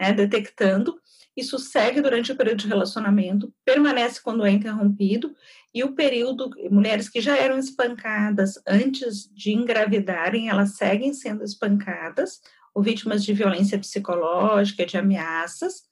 [0.00, 0.98] né, detectando,
[1.36, 5.34] isso segue durante o período de relacionamento, permanece quando é interrompido,
[5.74, 12.40] e o período, mulheres que já eram espancadas antes de engravidarem, elas seguem sendo espancadas,
[12.74, 15.82] ou vítimas de violência psicológica, de ameaças,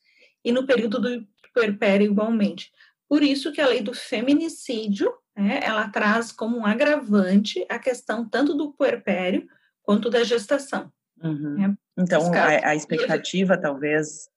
[0.44, 2.70] e no período do puerpério igualmente.
[3.10, 8.24] Por isso que a lei do feminicídio, né, ela traz como um agravante a questão
[8.24, 9.48] tanto do puerpério
[9.82, 10.92] quanto da gestação.
[11.20, 11.56] Uhum.
[11.58, 11.74] Né?
[11.98, 14.28] Então, a, a expectativa, talvez,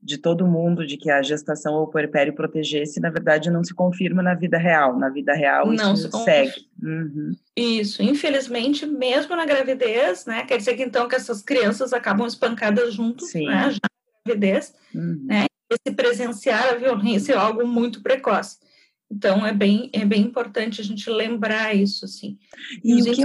[0.00, 3.74] de todo mundo de que a gestação ou o puerpério protegesse, na verdade não se
[3.74, 4.96] confirma na vida real.
[4.96, 6.68] Na vida real não isso se segue.
[6.80, 7.32] Uhum.
[7.56, 10.44] Isso, infelizmente, mesmo na gravidez, né?
[10.44, 13.46] Quer dizer que então que essas crianças acabam espancadas juntos, Sim.
[13.46, 13.72] né?
[13.72, 13.80] Já
[14.24, 15.24] gravidez, uhum.
[15.26, 15.47] né?
[15.70, 18.58] Esse presenciar a violência é algo muito precoce.
[19.10, 22.38] Então, é bem, é bem importante a gente lembrar isso, assim.
[22.84, 23.22] E, e, que...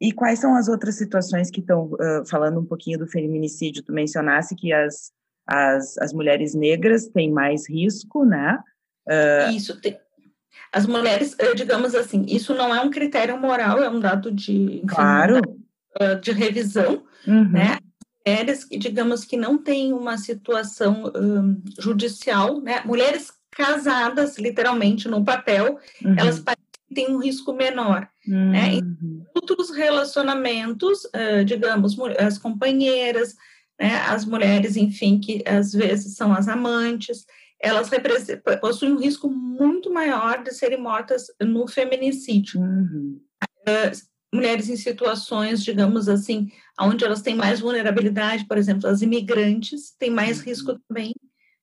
[0.00, 3.92] e quais são as outras situações que estão, uh, falando um pouquinho do feminicídio, tu
[3.92, 5.12] mencionasse que as,
[5.46, 8.58] as, as mulheres negras têm mais risco, né?
[9.06, 9.50] Uh...
[9.52, 9.98] Isso, tem,
[10.72, 14.86] as mulheres, digamos assim, isso não é um critério moral, é um dado de, enfim,
[14.86, 15.40] claro.
[16.20, 17.48] de revisão, uhum.
[17.50, 17.78] né?
[18.26, 22.82] Mulheres que, digamos, que não têm uma situação um, judicial, né?
[22.84, 26.14] Mulheres casadas, literalmente, no papel, uhum.
[26.16, 26.42] elas
[26.94, 28.50] têm um risco menor, uhum.
[28.50, 28.74] né?
[28.74, 33.34] Em outros relacionamentos, uh, digamos, as companheiras,
[33.78, 33.96] né?
[34.06, 37.24] As mulheres, enfim, que às vezes são as amantes,
[37.60, 37.90] elas
[38.60, 42.60] possuem um risco muito maior de serem mortas no feminicídio.
[42.60, 43.20] Uhum.
[43.66, 46.50] Uh, mulheres em situações, digamos assim,
[46.80, 50.44] onde elas têm mais vulnerabilidade, por exemplo, as imigrantes têm mais uhum.
[50.44, 51.12] risco também.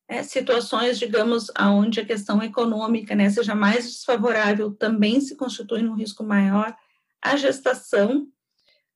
[0.10, 5.96] É, situações, digamos, onde a questão econômica né, seja mais desfavorável, também se constitui um
[5.96, 6.74] risco maior.
[7.22, 8.26] A gestação,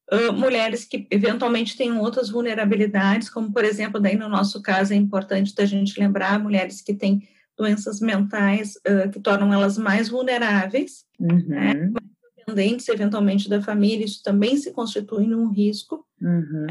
[0.10, 4.96] uh, mulheres que eventualmente têm outras vulnerabilidades, como, por exemplo, daí no nosso caso é
[4.96, 11.04] importante da gente lembrar, mulheres que têm doenças mentais uh, que tornam elas mais vulneráveis,
[11.20, 11.44] uhum.
[11.46, 11.92] né,
[12.54, 16.06] dependentes eventualmente da família, isso também se constitui um risco.
[16.22, 16.68] Uhum.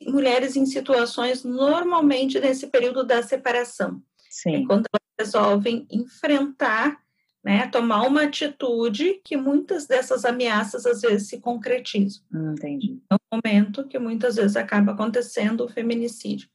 [0.00, 4.02] E mulheres em situações normalmente nesse período da separação.
[4.30, 4.62] Sim.
[4.62, 7.02] É quando elas resolvem enfrentar
[7.44, 12.22] né, tomar uma atitude que muitas dessas ameaças às vezes se concretizam.
[12.32, 12.98] Hum, entendi.
[13.10, 16.48] É um momento que muitas vezes acaba acontecendo o feminicídio.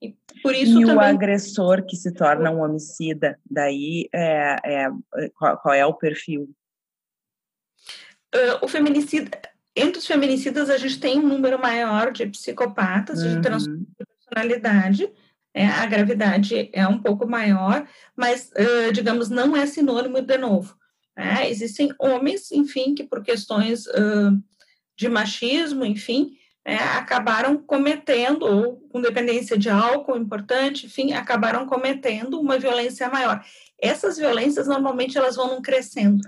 [0.00, 0.96] E, por isso e também...
[0.96, 4.90] o agressor que se torna um homicida, daí é, é
[5.34, 6.48] qual, qual, é o perfil?
[8.34, 9.30] Uh, o feminicida,
[9.74, 13.36] entre os feminicidas a gente tem um número maior de psicopatas, uhum.
[13.36, 15.12] de transtorno de personalidade,
[15.52, 20.76] é, a gravidade é um pouco maior, mas, uh, digamos, não é sinônimo de novo.
[21.16, 21.50] Né?
[21.50, 24.40] Existem homens, enfim, que por questões uh,
[24.96, 32.38] de machismo, enfim, é, acabaram cometendo, ou com dependência de álcool importante, enfim, acabaram cometendo
[32.38, 33.44] uma violência maior.
[33.80, 36.20] Essas violências, normalmente, elas vão crescendo.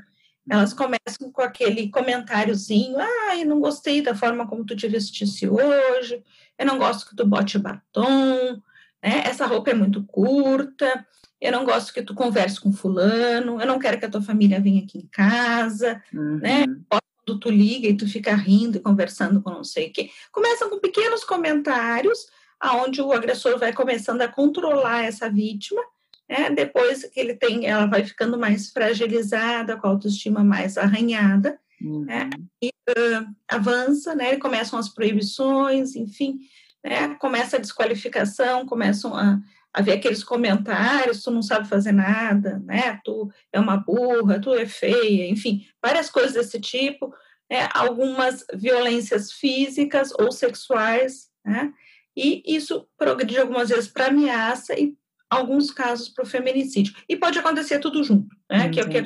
[0.51, 5.49] Elas começam com aquele comentáriozinho, ah, eu não gostei da forma como tu te vestisse
[5.49, 6.23] hoje,
[6.59, 8.61] eu não gosto que tu bote batom,
[9.03, 9.23] né?
[9.25, 11.07] Essa roupa é muito curta,
[11.41, 14.61] eu não gosto que tu converse com fulano, eu não quero que a tua família
[14.61, 16.21] venha aqui em casa, né?
[16.21, 16.39] uhum.
[16.39, 16.65] né?
[16.89, 20.11] Quando tu liga e tu fica rindo e conversando com não sei o quê.
[20.31, 22.27] Começam com pequenos comentários,
[22.61, 25.83] aonde o agressor vai começando a controlar essa vítima,
[26.29, 26.51] né?
[26.51, 32.05] Depois que ele tem, ela vai ficando mais fragilizada, com a autoestima mais arranhada, uhum.
[32.05, 32.31] né?
[32.63, 34.37] E uh, avança, né?
[34.37, 36.41] Começam as proibições, enfim,
[36.85, 37.15] né?
[37.17, 39.41] Começa a desqualificação, começam a,
[39.73, 43.01] a ver aqueles comentários, tu não sabe fazer nada, né?
[43.05, 47.15] Tu é uma burra, tu é feia, enfim, várias coisas desse tipo,
[47.51, 47.69] né?
[47.75, 51.73] algumas violências físicas ou sexuais, né?
[52.17, 54.95] E isso progride algumas vezes para ameaça e
[55.33, 56.95] alguns casos para o feminicídio.
[57.09, 58.69] E pode acontecer tudo junto, né?
[58.69, 59.03] que é o que.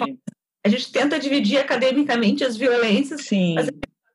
[0.64, 3.54] A gente tenta dividir academicamente as violências, Sim.
[3.54, 3.70] mas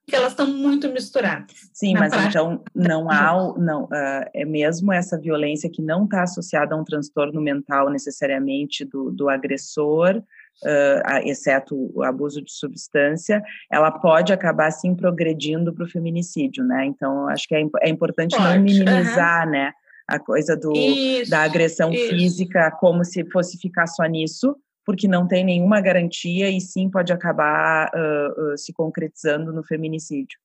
[0.05, 1.69] que elas estão muito misturadas.
[1.73, 2.27] Sim, mas prática.
[2.27, 6.83] então não há, não, uh, é mesmo essa violência que não está associada a um
[6.83, 14.69] transtorno mental necessariamente do, do agressor, uh, exceto o abuso de substância, ela pode acabar
[14.71, 16.85] sim progredindo para o feminicídio, né?
[16.85, 19.51] Então acho que é, é importante pode, não minimizar, uh -huh.
[19.51, 19.73] né?
[20.11, 22.09] A coisa do, isso, da agressão isso.
[22.09, 27.13] física como se fosse ficar só nisso, porque não tem nenhuma garantia e sim pode
[27.13, 30.37] acabar uh, uh, se concretizando no feminicídio.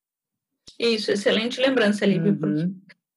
[0.79, 2.39] Isso, excelente lembrança, Lívia, uhum.
[2.39, 2.69] porque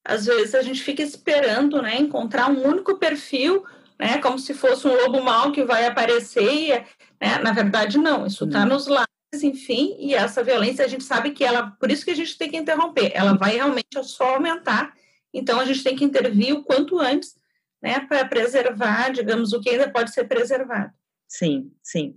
[0.04, 3.64] às vezes a gente fica esperando, né, encontrar um único perfil,
[3.98, 6.84] né, como se fosse um lobo mau que vai aparecer,
[7.20, 8.70] né, na verdade não, isso está uhum.
[8.70, 9.08] nos lados,
[9.42, 12.50] enfim, e essa violência a gente sabe que ela, por isso que a gente tem
[12.50, 14.92] que interromper, ela vai realmente só aumentar,
[15.32, 17.36] então a gente tem que intervir o quanto antes,
[17.82, 20.92] né, para preservar, digamos, o que ainda pode ser preservado.
[21.26, 22.16] Sim, sim.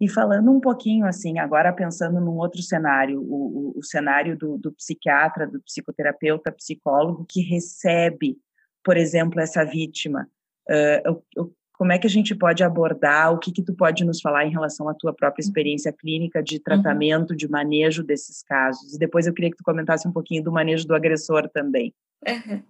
[0.00, 4.58] E falando um pouquinho assim, agora pensando num outro cenário, o, o, o cenário do,
[4.58, 8.38] do, psiquiatra, do psicoterapeuta, psicólogo que recebe,
[8.84, 10.28] por exemplo, essa vítima,
[10.68, 14.44] uh, como é que a gente pode abordar, o que que tu pode nos falar
[14.44, 16.62] em relação à tua própria experiência clínica de uhum.
[16.62, 17.36] tratamento, uhum.
[17.38, 18.92] de manejo desses casos?
[18.92, 21.94] E depois eu queria que tu comentasse um pouquinho do manejo do agressor também.
[22.22, 22.60] É,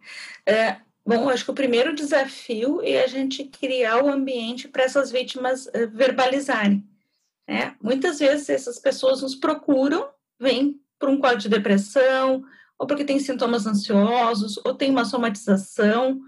[0.46, 5.10] é, Bom, acho que o primeiro desafio é a gente criar o ambiente para essas
[5.10, 6.86] vítimas uh, verbalizarem.
[7.48, 7.74] Né?
[7.82, 12.44] Muitas vezes essas pessoas nos procuram, vêm por um quadro de depressão,
[12.78, 16.20] ou porque tem sintomas ansiosos, ou tem uma somatização,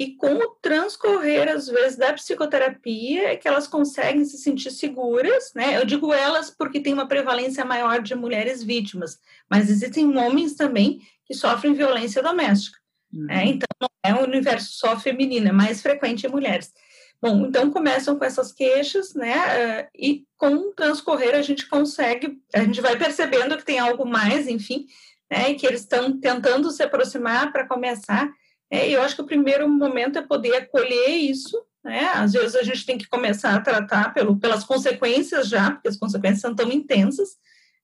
[0.00, 5.52] e com o transcorrer, às vezes, da psicoterapia, é que elas conseguem se sentir seguras,
[5.54, 5.76] né?
[5.76, 11.02] Eu digo elas porque tem uma prevalência maior de mulheres vítimas, mas existem homens também
[11.26, 12.78] que sofrem violência doméstica.
[13.12, 13.20] Né?
[13.20, 13.26] Uhum.
[13.26, 13.44] Né?
[13.48, 16.72] Então, não é um universo só feminino, é mais frequente em mulheres.
[17.20, 19.86] Bom, então começam com essas queixas, né?
[19.94, 24.48] E com o transcorrer a gente consegue, a gente vai percebendo que tem algo mais,
[24.48, 24.86] enfim,
[25.30, 25.50] né?
[25.50, 28.32] E que eles estão tentando se aproximar para começar.
[28.70, 32.10] É, eu acho que o primeiro momento é poder acolher isso, né?
[32.14, 35.96] Às vezes a gente tem que começar a tratar pelo, pelas consequências já, porque as
[35.96, 37.30] consequências são tão intensas,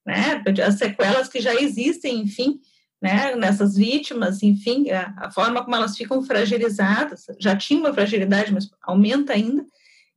[0.04, 0.42] né?
[0.64, 2.60] As sequelas que já existem, enfim,
[3.00, 8.52] né, nessas vítimas, enfim, a, a, forma como elas ficam fragilizadas, já tinha uma fragilidade,
[8.52, 9.66] mas aumenta ainda,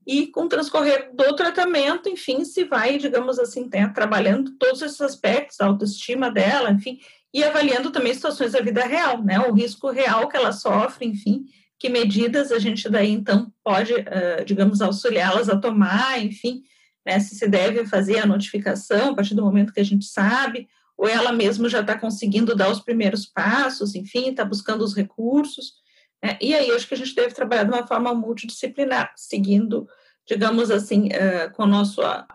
[0.07, 5.01] e com o transcorrer do tratamento, enfim, se vai, digamos assim, né, trabalhando todos esses
[5.01, 6.99] aspectos, a autoestima dela, enfim,
[7.33, 11.45] e avaliando também situações da vida real, né, o risco real que ela sofre, enfim,
[11.77, 16.63] que medidas a gente daí, então, pode, uh, digamos, auxiliá-las a tomar, enfim,
[17.05, 20.67] né, se se deve fazer a notificação a partir do momento que a gente sabe,
[20.97, 25.75] ou ela mesma já está conseguindo dar os primeiros passos, enfim, está buscando os recursos.
[26.21, 26.37] Né?
[26.41, 29.87] E aí, acho que a gente deve trabalhar de uma forma multidisciplinar, seguindo,
[30.27, 32.27] digamos assim, uh, com a nossa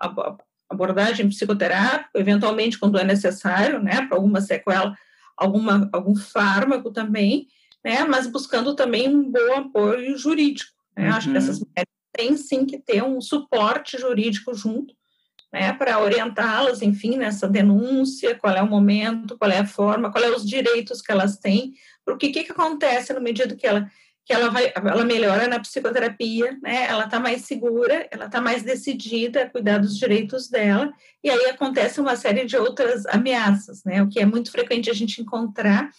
[0.68, 4.96] abordagem psicoterápica, eventualmente, quando é necessário, né, para alguma sequela,
[5.36, 7.48] alguma, algum fármaco também,
[7.84, 10.72] né, mas buscando também um bom apoio jurídico.
[10.96, 11.08] Né?
[11.08, 11.16] Uhum.
[11.16, 14.94] Acho que essas mulheres têm sim que ter um suporte jurídico junto,
[15.52, 20.24] né, para orientá-las, enfim, nessa denúncia, qual é o momento, qual é a forma, qual
[20.24, 21.74] é os direitos que elas têm,
[22.04, 23.88] porque o que, que acontece no medida que ela
[24.24, 26.86] que ela vai, ela melhora na psicoterapia, né?
[26.88, 31.46] Ela está mais segura, ela está mais decidida a cuidar dos direitos dela, e aí
[31.46, 34.02] acontece uma série de outras ameaças, né?
[34.02, 35.90] O que é muito frequente a gente encontrar,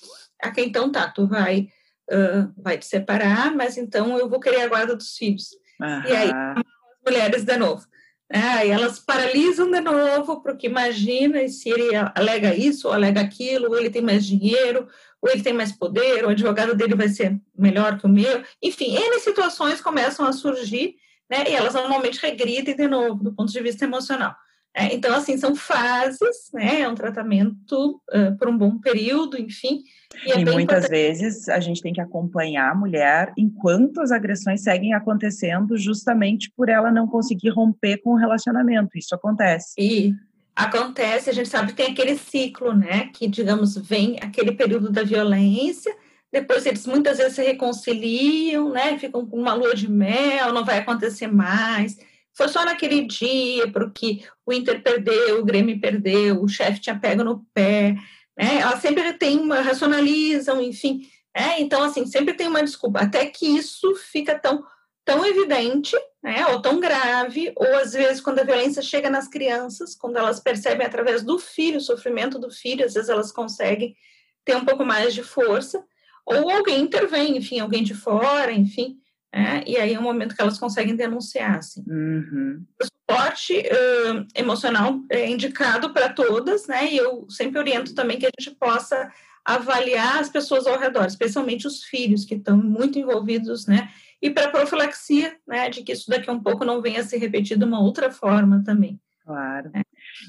[0.42, 1.68] a quem então tá, tu vai,
[2.12, 5.52] uh, vai te separar, mas então eu vou querer a guarda dos filhos.
[5.80, 6.04] Uhum.
[6.08, 6.64] E aí as
[7.06, 7.86] mulheres de novo.
[8.28, 13.70] É, e elas paralisam de novo, porque imagina se ele alega isso ou alega aquilo,
[13.70, 14.88] ou ele tem mais dinheiro,
[15.26, 18.44] ou ele tem mais poder, ou o advogado dele vai ser melhor que o meu.
[18.62, 20.96] Enfim, N situações começam a surgir,
[21.28, 24.36] né, e elas normalmente regridem de novo, do ponto de vista emocional.
[24.78, 29.82] É, então, assim, são fases, né, é um tratamento uh, por um bom período, enfim,
[30.28, 34.62] e, é e muitas vezes a gente tem que acompanhar a mulher enquanto as agressões
[34.62, 38.96] seguem acontecendo, justamente por ela não conseguir romper com o relacionamento.
[38.96, 39.74] Isso acontece.
[39.80, 40.14] E
[40.56, 43.10] acontece, a gente sabe que tem aquele ciclo, né?
[43.14, 45.96] Que, digamos, vem aquele período da violência,
[46.32, 48.98] depois eles muitas vezes se reconciliam, né?
[48.98, 51.98] Ficam com uma lua de mel, não vai acontecer mais.
[52.34, 57.24] Foi só naquele dia, porque o Inter perdeu, o Grêmio perdeu, o chefe tinha pego
[57.24, 57.96] no pé
[58.38, 58.60] né?
[58.60, 61.08] Elas sempre tem uma, racionalizam, enfim.
[61.34, 64.64] É, então, assim, sempre tem uma desculpa, até que isso fica tão,
[65.04, 69.94] tão evidente, né, ou tão grave, ou às vezes quando a violência chega nas crianças,
[69.94, 73.96] quando elas percebem através do filho, o sofrimento do filho, às vezes elas conseguem
[74.44, 75.86] ter um pouco mais de força,
[76.26, 78.98] ou alguém intervém, enfim, alguém de fora, enfim,
[79.32, 81.60] é, e aí é o momento que elas conseguem denunciar.
[81.60, 81.84] Assim.
[81.88, 82.66] Uhum.
[82.82, 86.92] O suporte uh, emocional é indicado para todas, né?
[86.92, 89.12] E eu sempre oriento também que a gente possa
[89.44, 93.92] avaliar as pessoas ao redor, especialmente os filhos que estão muito envolvidos, né?
[94.22, 95.70] E para profilaxia, né?
[95.70, 98.12] De que isso daqui a um pouco não venha a se repetir de uma outra
[98.12, 99.00] forma também.
[99.24, 99.72] Claro.
[99.74, 99.82] É.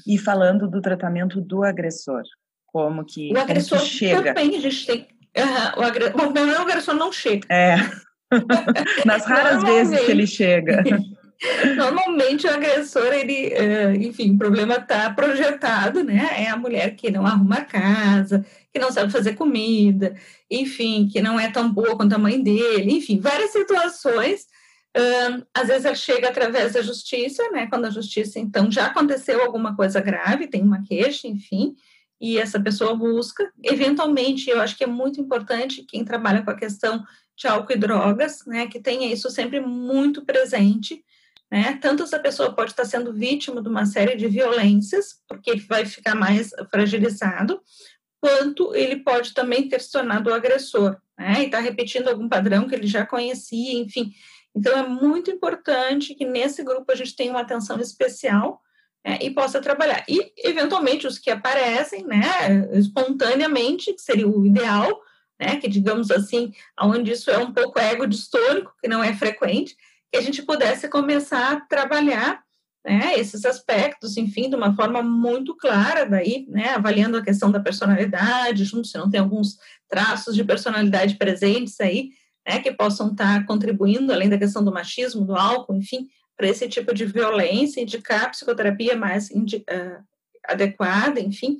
[0.05, 2.23] E falando do tratamento do agressor,
[2.65, 4.33] como que, o agressor que chega?
[4.33, 5.01] também a gente tem.
[5.37, 6.05] Uh, o, agre...
[6.05, 7.47] o agressor não chega.
[7.49, 7.77] É.
[9.05, 10.83] Nas raras vezes que ele chega.
[11.75, 16.43] Normalmente o agressor, ele, eh, enfim, o problema está projetado, né?
[16.43, 20.15] É a mulher que não arruma casa, que não sabe fazer comida,
[20.49, 24.47] enfim, que não é tão boa quanto a mãe dele, enfim, várias situações.
[25.53, 27.67] às vezes ela chega através da justiça, né?
[27.67, 31.75] Quando a justiça, então, já aconteceu alguma coisa grave, tem uma queixa, enfim,
[32.19, 33.51] e essa pessoa busca.
[33.63, 37.03] Eventualmente, eu acho que é muito importante quem trabalha com a questão
[37.35, 41.03] de álcool e drogas, né, que tenha isso sempre muito presente,
[41.51, 45.85] né, tanto essa pessoa pode estar sendo vítima de uma série de violências, porque vai
[45.85, 47.61] ficar mais fragilizado,
[48.19, 52.67] quanto ele pode também ter se tornado o agressor, né, e está repetindo algum padrão
[52.67, 54.11] que ele já conhecia, enfim.
[54.55, 58.59] Então, é muito importante que nesse grupo a gente tenha uma atenção especial
[59.05, 60.03] né, e possa trabalhar.
[60.09, 64.99] E, eventualmente, os que aparecem, né, espontaneamente, que seria o ideal,
[65.39, 69.77] né, que digamos assim, onde isso é um pouco ego distônico, que não é frequente,
[70.11, 72.41] que a gente pudesse começar a trabalhar
[72.85, 77.59] né, esses aspectos, enfim, de uma forma muito clara, daí, né, avaliando a questão da
[77.59, 79.57] personalidade, junto se não tem alguns
[79.89, 82.11] traços de personalidade presentes aí,
[82.47, 86.69] né, que possam estar contribuindo, além da questão do machismo, do álcool, enfim, para esse
[86.69, 90.03] tipo de violência, indicar a psicoterapia mais uh,
[90.45, 91.57] adequada, enfim.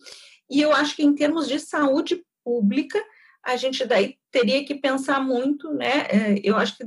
[0.50, 3.04] E eu acho que em termos de saúde pública,
[3.44, 6.08] a gente daí teria que pensar muito, né?
[6.10, 6.86] Eh, eu acho que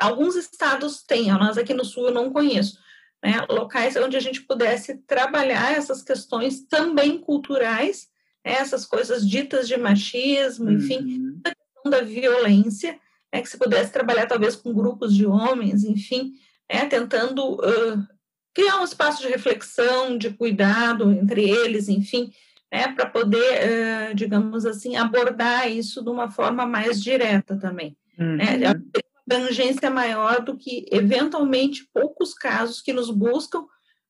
[0.00, 2.78] alguns estados têm, nós aqui no Sul eu não conheço,
[3.22, 3.46] né?
[3.48, 8.08] Locais onde a gente pudesse trabalhar essas questões também culturais,
[8.44, 8.52] né?
[8.52, 11.40] essas coisas ditas de machismo, enfim, uhum.
[11.44, 12.98] a questão da violência,
[13.32, 13.42] né?
[13.42, 16.32] que se pudesse trabalhar talvez com grupos de homens, enfim,
[16.72, 16.86] né?
[16.86, 18.06] tentando uh,
[18.54, 22.32] criar um espaço de reflexão, de cuidado entre eles, enfim,
[22.72, 22.88] né?
[22.88, 27.94] para poder, uh, digamos assim, abordar isso de uma forma mais direta também.
[28.16, 28.26] Né?
[28.26, 28.36] Uhum.
[28.36, 28.99] Né?
[29.30, 33.64] Abrangência maior do que, eventualmente, poucos casos que nos buscam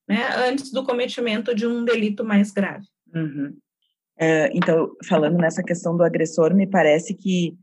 [0.09, 2.87] né, antes do cometimento de um delito mais grave.
[3.15, 3.57] Uhum.
[4.19, 7.57] É, então, falando nessa questão do agressor, me parece que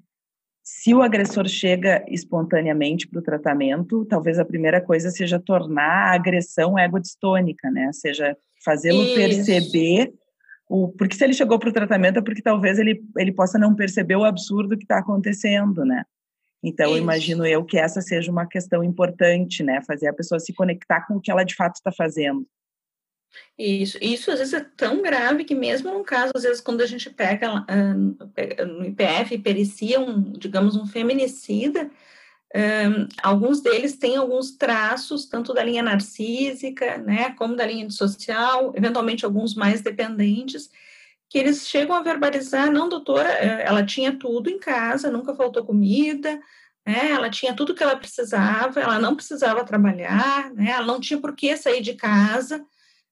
[0.64, 6.16] se o agressor chega espontaneamente para o tratamento, talvez a primeira coisa seja tornar a
[6.16, 7.90] agressão egodistônica, né?
[7.94, 10.14] Seja fazê-lo perceber
[10.70, 13.74] o porque se ele chegou para o tratamento é porque talvez ele, ele possa não
[13.74, 16.04] perceber o absurdo que está acontecendo, né?
[16.64, 16.98] Então, Isso.
[16.98, 19.82] imagino eu que essa seja uma questão importante, né?
[19.86, 22.46] Fazer a pessoa se conectar com o que ela de fato está fazendo.
[23.58, 26.86] Isso, isso às vezes é tão grave que mesmo num caso, às vezes quando a
[26.86, 31.90] gente pega uh, no IPF e pericia um, digamos, um feminicida,
[32.56, 38.74] um, alguns deles têm alguns traços, tanto da linha narcísica, né, como da linha social,
[38.76, 40.70] eventualmente alguns mais dependentes,
[41.30, 45.66] que eles chegam a verbalizar, não, doutora, é, ela tinha tudo em casa, nunca faltou
[45.66, 46.40] comida,
[46.86, 51.20] né, ela tinha tudo que ela precisava, ela não precisava trabalhar, né, ela não tinha
[51.20, 52.66] por que sair de casa,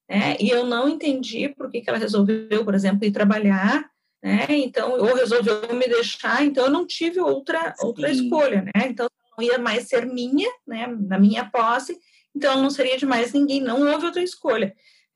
[0.10, 3.86] né, e eu não entendi por que, que ela resolveu, por exemplo, ir trabalhar,
[4.24, 9.10] né, então, ou resolveu me deixar, então eu não tive outra, outra escolha, né, então
[9.38, 12.00] não ia mais ser minha, né, na minha posse,
[12.34, 14.74] então não seria de mais ninguém, não houve outra escolha.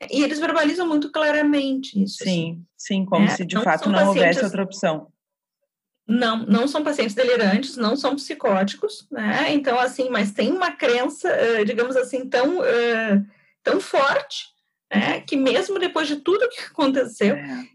[0.09, 2.23] E eles verbalizam muito claramente isso.
[2.23, 2.65] Sim, assim.
[2.77, 5.07] sim, como é, se de fato não houvesse outra opção.
[6.07, 9.53] Não, não são pacientes delirantes, não são psicóticos, né?
[9.53, 13.21] Então, assim, mas tem uma crença, eh, digamos assim, tão, eh,
[13.61, 14.47] tão forte,
[14.91, 15.21] né?
[15.21, 17.67] Que mesmo depois de tudo que aconteceu, é.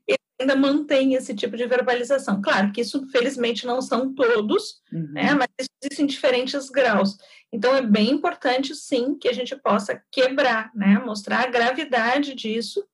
[0.44, 2.40] Ainda mantém esse tipo de verbalização.
[2.40, 5.08] Claro que isso, felizmente, não são todos, uhum.
[5.12, 5.34] né?
[5.34, 7.16] Mas existem diferentes graus.
[7.52, 11.02] Então, é bem importante, sim, que a gente possa quebrar, né?
[11.04, 12.84] Mostrar a gravidade disso,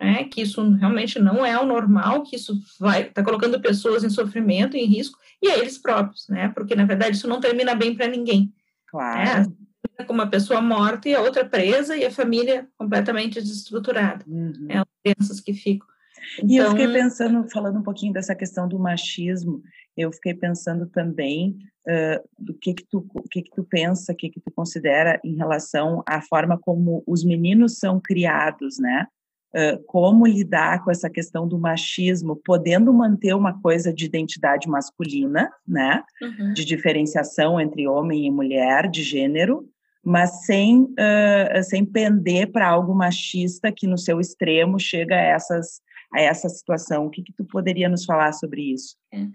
[0.00, 0.24] né?
[0.24, 4.76] Que isso realmente não é o normal, que isso vai está colocando pessoas em sofrimento,
[4.76, 6.48] em risco, e a eles próprios, né?
[6.48, 8.52] Porque, na verdade, isso não termina bem para ninguém.
[8.86, 9.50] Claro.
[9.98, 10.04] Né?
[10.06, 14.24] Com uma pessoa morta e a outra presa e a família completamente desestruturada.
[14.26, 14.66] Uhum.
[14.68, 15.86] É as crianças que ficam.
[16.34, 16.48] Então...
[16.48, 19.62] E eu fiquei então pensando, falando um pouquinho dessa questão do machismo,
[19.96, 21.56] eu fiquei pensando também
[21.86, 25.18] uh, do que que tu, o que que tu pensa, o que que tu considera
[25.24, 29.06] em relação à forma como os meninos são criados, né?
[29.54, 35.50] Uh, como lidar com essa questão do machismo, podendo manter uma coisa de identidade masculina,
[35.66, 36.02] né?
[36.20, 36.52] Uhum.
[36.52, 39.66] De diferenciação entre homem e mulher, de gênero,
[40.04, 45.80] mas sem, uh, sem pender para algo machista que no seu extremo chega a essas
[46.16, 47.06] a essa situação.
[47.06, 48.96] O que, que tu poderia nos falar sobre isso?
[49.12, 49.26] É.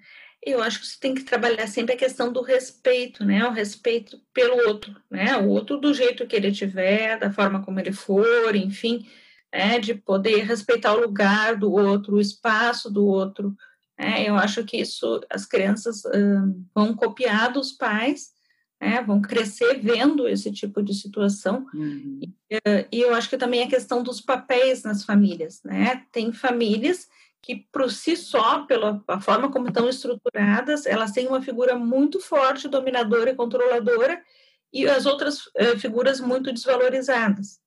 [0.44, 3.46] Eu acho que você tem que trabalhar sempre a questão do respeito, né?
[3.46, 5.38] O respeito pelo outro, né?
[5.38, 9.06] O outro do jeito que ele tiver, da forma como ele for, enfim,
[9.52, 13.56] é, de poder respeitar o lugar do outro, o espaço do outro.
[13.96, 18.32] É, eu acho que isso as crianças hum, vão copiar dos pais
[18.82, 21.68] né, vão crescer vendo esse tipo de situação.
[21.72, 22.20] Uhum.
[22.20, 22.34] E,
[22.66, 26.04] eh, e, eu acho que também a questão dos papéis nas famílias, né?
[26.12, 27.08] Tem famílias
[27.44, 32.68] que, por si só, pela forma como estão estruturadas, elas têm uma figura muito forte,
[32.68, 34.20] dominadora e controladora,
[34.74, 37.60] e as outras uh, figuras muito desvalorizadas.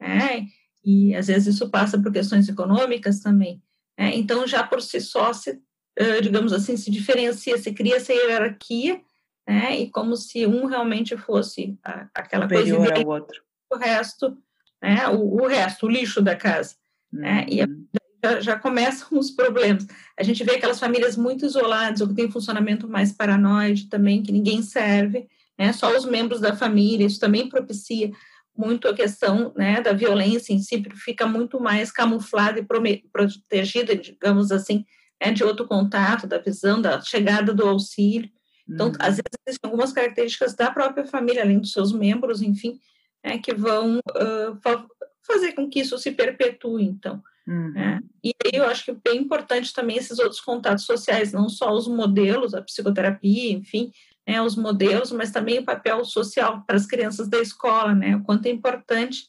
[0.00, 0.46] Né?
[0.82, 3.62] E às vezes isso passa por questões econômicas também.
[3.98, 4.14] Né?
[4.14, 9.00] Então, já por si só, se, uh, digamos assim, se diferencia, se cria essa hierarquia
[9.46, 9.80] né?
[9.80, 13.42] E como se um realmente fosse a, aquela Superior coisa ao outro.
[13.72, 14.36] O resto,
[14.82, 15.08] né?
[15.08, 16.74] O, o, resto, o lixo da casa,
[17.12, 17.20] uhum.
[17.20, 17.46] né?
[17.48, 17.86] E uhum.
[18.22, 19.86] já, já, começam os problemas.
[20.18, 24.32] A gente vê aquelas famílias muito isoladas, ou que tem funcionamento mais paranoide também, que
[24.32, 25.28] ninguém serve,
[25.58, 25.72] né?
[25.72, 28.10] Só os membros da família, isso também propicia
[28.56, 34.52] muito a questão né, da violência em si, fica muito mais camuflada e protegida, digamos
[34.52, 34.84] assim,
[35.20, 38.30] né, de outro contato, da visão, da chegada do auxílio.
[38.68, 38.94] Então, uhum.
[38.98, 42.80] às vezes, existem algumas características da própria família, além dos seus membros, enfim,
[43.22, 44.80] né, que vão uh,
[45.26, 47.22] fazer com que isso se perpetue, então.
[47.46, 47.72] Uhum.
[47.72, 48.00] Né?
[48.22, 51.72] E aí eu acho que é bem importante também esses outros contatos sociais, não só
[51.72, 53.90] os modelos, a psicoterapia, enfim,
[54.26, 58.22] né, os modelos, mas também o papel social para as crianças da escola, né, o
[58.22, 59.28] quanto é importante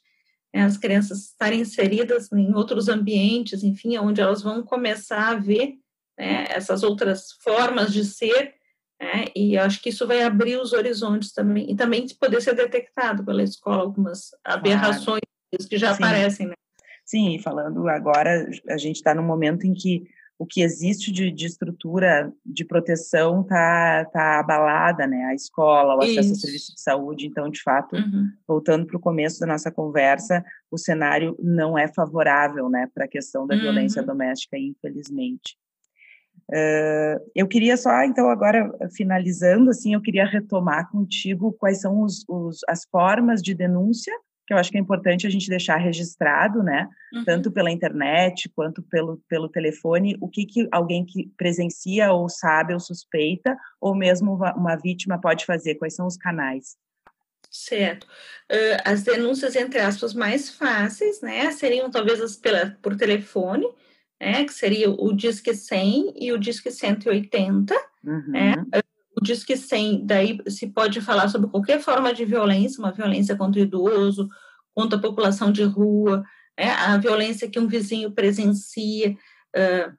[0.56, 5.74] né, as crianças estarem inseridas em outros ambientes, enfim, onde elas vão começar a ver
[6.18, 8.54] né, essas outras formas de ser,
[9.06, 13.24] né, e acho que isso vai abrir os horizontes também, e também poder ser detectado
[13.24, 15.70] pela escola algumas aberrações claro.
[15.70, 16.04] que já Sim.
[16.04, 16.54] aparecem, né?
[17.06, 20.04] Sim, falando agora, a gente está num momento em que
[20.40, 25.26] o que existe de, de estrutura de proteção está tá abalada, né?
[25.26, 27.28] A escola, o acesso ao serviço de saúde.
[27.28, 28.30] Então, de fato, uhum.
[28.46, 33.08] voltando para o começo da nossa conversa, o cenário não é favorável, né, para a
[33.08, 33.62] questão da uhum.
[33.62, 35.56] violência doméstica, infelizmente.
[36.52, 42.24] Uh, eu queria só, então, agora finalizando, assim, eu queria retomar contigo quais são os,
[42.28, 44.14] os, as formas de denúncia
[44.46, 46.88] que eu acho que é importante a gente deixar registrado, né?
[47.14, 47.26] Uhum.
[47.26, 52.74] Tanto pela internet quanto pelo, pelo telefone, o que, que alguém que presencia ou sabe
[52.74, 56.78] ou suspeita, ou mesmo uma vítima pode fazer, quais são os canais.
[57.50, 58.04] Certo.
[58.52, 63.66] Uh, as denúncias, entre aspas, mais fáceis, né, seriam talvez as pela, por telefone,
[64.26, 68.24] né, que seria o Disque 100 e o Disque 180, uhum.
[68.28, 68.56] né,
[69.16, 73.62] o Disque 100, daí se pode falar sobre qualquer forma de violência, uma violência contra
[73.62, 74.28] o idoso,
[74.74, 76.24] contra a população de rua,
[76.58, 79.12] é, a violência que um vizinho presencia
[79.56, 79.94] uh,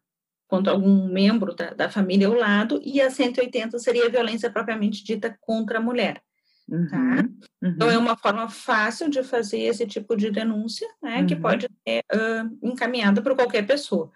[0.48, 5.04] contra algum membro da, da, família ao lado, e a 180 seria a violência propriamente
[5.04, 6.20] dita contra a mulher.
[6.68, 6.76] Tá?
[6.76, 7.28] Uhum, tá?
[7.62, 7.70] Uhum.
[7.70, 11.26] Então, é uma forma fácil de fazer esse tipo de denúncia, né, uhum.
[11.26, 14.10] que pode ser uh, encaminhada por qualquer pessoa.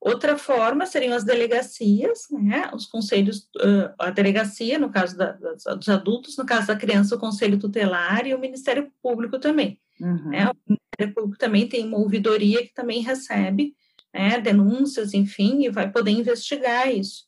[0.00, 5.88] Outra forma seriam as delegacias, né, os conselhos, uh, a delegacia, no caso da, dos
[5.88, 9.80] adultos, no caso da criança, o conselho tutelar e o Ministério Público também.
[10.00, 10.30] Uhum.
[10.30, 13.74] Né, o Ministério Público também tem uma ouvidoria que também recebe
[14.14, 17.26] né, denúncias, enfim, e vai poder investigar isso.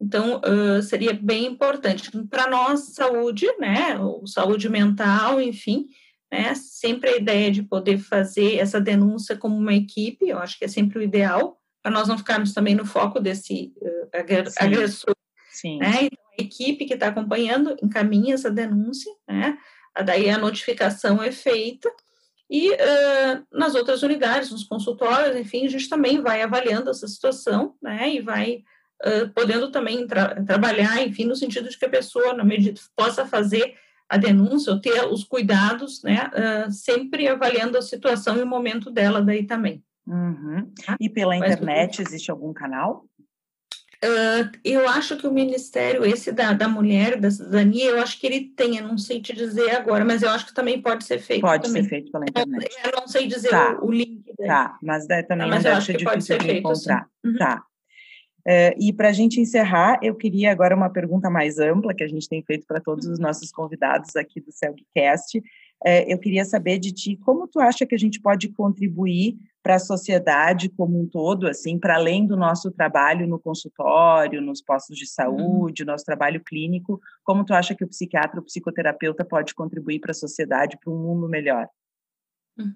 [0.00, 2.10] Então, uh, seria bem importante.
[2.28, 5.86] Para nós, saúde, né, ou saúde mental, enfim,
[6.30, 10.64] né, sempre a ideia de poder fazer essa denúncia como uma equipe, eu acho que
[10.64, 14.08] é sempre o ideal, para nós não ficarmos também no foco desse uh,
[14.58, 15.14] agressor.
[15.50, 15.78] Sim.
[15.78, 16.04] Né?
[16.04, 19.56] Então, a equipe que está acompanhando encaminha essa denúncia, né?
[20.04, 21.88] daí a notificação é feita,
[22.50, 27.74] e uh, nas outras unidades, nos consultórios, enfim, a gente também vai avaliando essa situação,
[27.82, 28.62] né, e vai
[29.02, 33.26] uh, podendo também tra trabalhar, enfim, no sentido de que a pessoa, na medida possa
[33.26, 33.74] fazer
[34.08, 38.90] a denúncia ou ter os cuidados, né, uh, sempre avaliando a situação e o momento
[38.90, 39.82] dela daí também.
[40.06, 40.70] Uhum.
[40.84, 40.96] Tá?
[41.00, 43.06] E pela internet existe algum canal?
[44.04, 48.26] Uh, eu acho que o Ministério, esse da, da Mulher, da Cidadania, eu acho que
[48.26, 51.18] ele tem, eu não sei te dizer agora, mas eu acho que também pode ser
[51.18, 51.40] feito.
[51.40, 51.82] Pode também.
[51.82, 52.70] ser feito pela internet.
[52.84, 53.78] Eu não sei dizer tá.
[53.80, 54.22] o, o, link.
[54.24, 54.48] Dele.
[54.48, 57.08] Tá, mas daí também não, mas deve ser difícil de encontrar.
[57.24, 57.36] Uhum.
[57.38, 57.64] Tá.
[58.46, 62.08] Uh, e para a gente encerrar, eu queria agora uma pergunta mais ampla que a
[62.08, 65.38] gente tem feito para todos os nossos convidados aqui do CELGcast.
[65.38, 69.76] Uh, eu queria saber de ti como tu acha que a gente pode contribuir para
[69.76, 74.98] a sociedade como um todo, assim, para além do nosso trabalho no consultório, nos postos
[74.98, 75.08] de uhum.
[75.08, 75.86] saúde, uhum.
[75.86, 80.14] nosso trabalho clínico, como tu acha que o psiquiatra, o psicoterapeuta pode contribuir para a
[80.14, 81.66] sociedade, para um mundo melhor?
[82.58, 82.74] Hum.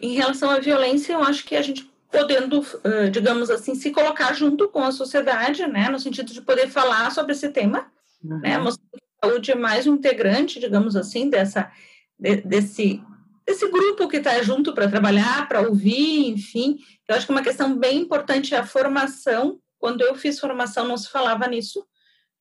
[0.00, 2.64] Em relação à violência, eu acho que a gente podendo,
[3.10, 7.32] digamos assim, se colocar junto com a sociedade, né, no sentido de poder falar sobre
[7.32, 7.90] esse tema,
[8.22, 8.38] uhum.
[8.38, 11.72] né, mostrando que a saúde é mais um integrante, digamos assim, dessa,
[12.18, 13.02] desse
[13.46, 16.78] esse grupo que está junto para trabalhar, para ouvir, enfim.
[17.08, 19.58] Eu acho que uma questão bem importante é a formação.
[19.78, 21.84] Quando eu fiz formação, não se falava nisso.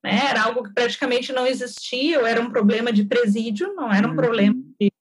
[0.04, 0.28] Né?
[0.30, 4.12] Era algo que praticamente não existia, ou era um problema de presídio, não era um
[4.12, 4.16] uhum.
[4.16, 4.92] problema de,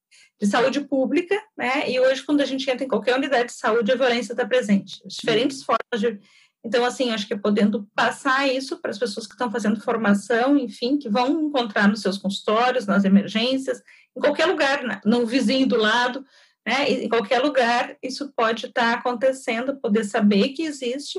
[0.41, 1.41] de, saúde pública.
[1.57, 1.91] Né?
[1.91, 5.03] E hoje, quando a gente entra em qualquer unidade de saúde, a violência está presente.
[5.05, 5.64] As diferentes uhum.
[5.64, 6.20] formas de.
[6.64, 10.99] Então, assim, acho que podendo passar isso para as pessoas que estão fazendo formação, enfim,
[10.99, 13.82] que vão encontrar nos seus consultórios, nas emergências,
[14.16, 15.01] em qualquer lugar, né?
[15.05, 16.24] no vizinho do lado,
[16.66, 16.91] né?
[16.91, 21.18] em qualquer lugar, isso pode estar acontecendo, poder saber que existe,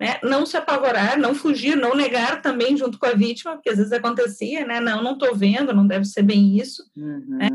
[0.00, 0.18] né?
[0.22, 3.92] não se apavorar, não fugir, não negar também junto com a vítima, porque às vezes
[3.92, 4.80] acontecia, né?
[4.80, 6.82] não, não estou vendo, não deve ser bem isso.
[6.96, 7.38] Uhum.
[7.38, 7.48] Né?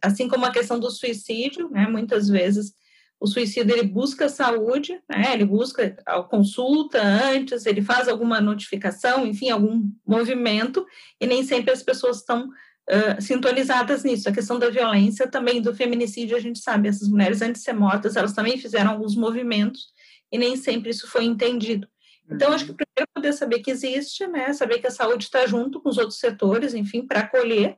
[0.00, 1.86] Assim como a questão do suicídio, né?
[1.86, 2.74] muitas vezes
[3.22, 5.32] o suicídio ele busca saúde, né?
[5.32, 10.84] ele busca a consulta antes, ele faz alguma notificação, enfim, algum movimento,
[11.20, 14.28] e nem sempre as pessoas estão uh, sintonizadas nisso.
[14.28, 17.74] A questão da violência, também do feminicídio, a gente sabe, essas mulheres antes de ser
[17.74, 19.92] mortas, elas também fizeram alguns movimentos
[20.32, 21.86] e nem sempre isso foi entendido.
[22.28, 25.80] Então, acho que primeiro poder saber que existe, né, saber que a saúde está junto
[25.80, 27.76] com os outros setores, enfim, para acolher,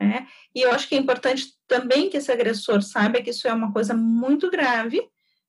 [0.00, 0.26] né?
[0.54, 3.70] E eu acho que é importante também que esse agressor saiba que isso é uma
[3.72, 5.00] coisa muito grave,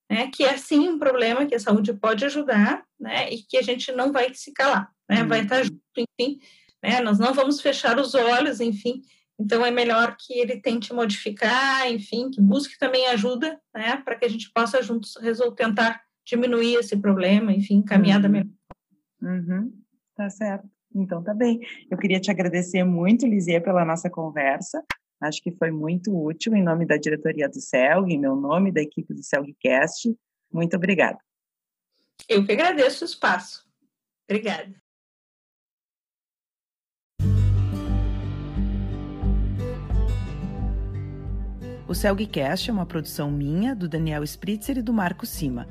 [0.09, 0.29] né?
[0.29, 3.31] Que é sim um problema que a saúde pode ajudar, né?
[3.31, 5.23] E que a gente não vai se calar, né?
[5.23, 6.39] Vai estar junto, enfim,
[6.83, 6.99] né?
[6.99, 9.01] Nós não vamos fechar os olhos, enfim.
[9.39, 13.97] Então é melhor que ele tente modificar, enfim, que busque também ajuda, né?
[13.97, 18.21] Para que a gente possa juntos resolver, tentar diminuir esse problema, enfim, caminhar uhum.
[18.21, 18.51] da melhor.
[19.21, 19.73] Uhum.
[20.15, 20.69] Tá certo.
[20.93, 21.59] Então tá bem.
[21.89, 24.83] Eu queria te agradecer muito, Lizia, pela nossa conversa.
[25.21, 28.81] Acho que foi muito útil em nome da diretoria do CELG, em meu nome, da
[28.81, 30.13] equipe do CELGcast.
[30.51, 31.19] Muito obrigada.
[32.27, 33.65] Eu que agradeço o espaço.
[34.27, 34.73] Obrigada.
[41.87, 45.67] O CELGcast é uma produção minha, do Daniel Spritzer e do Marco Sima.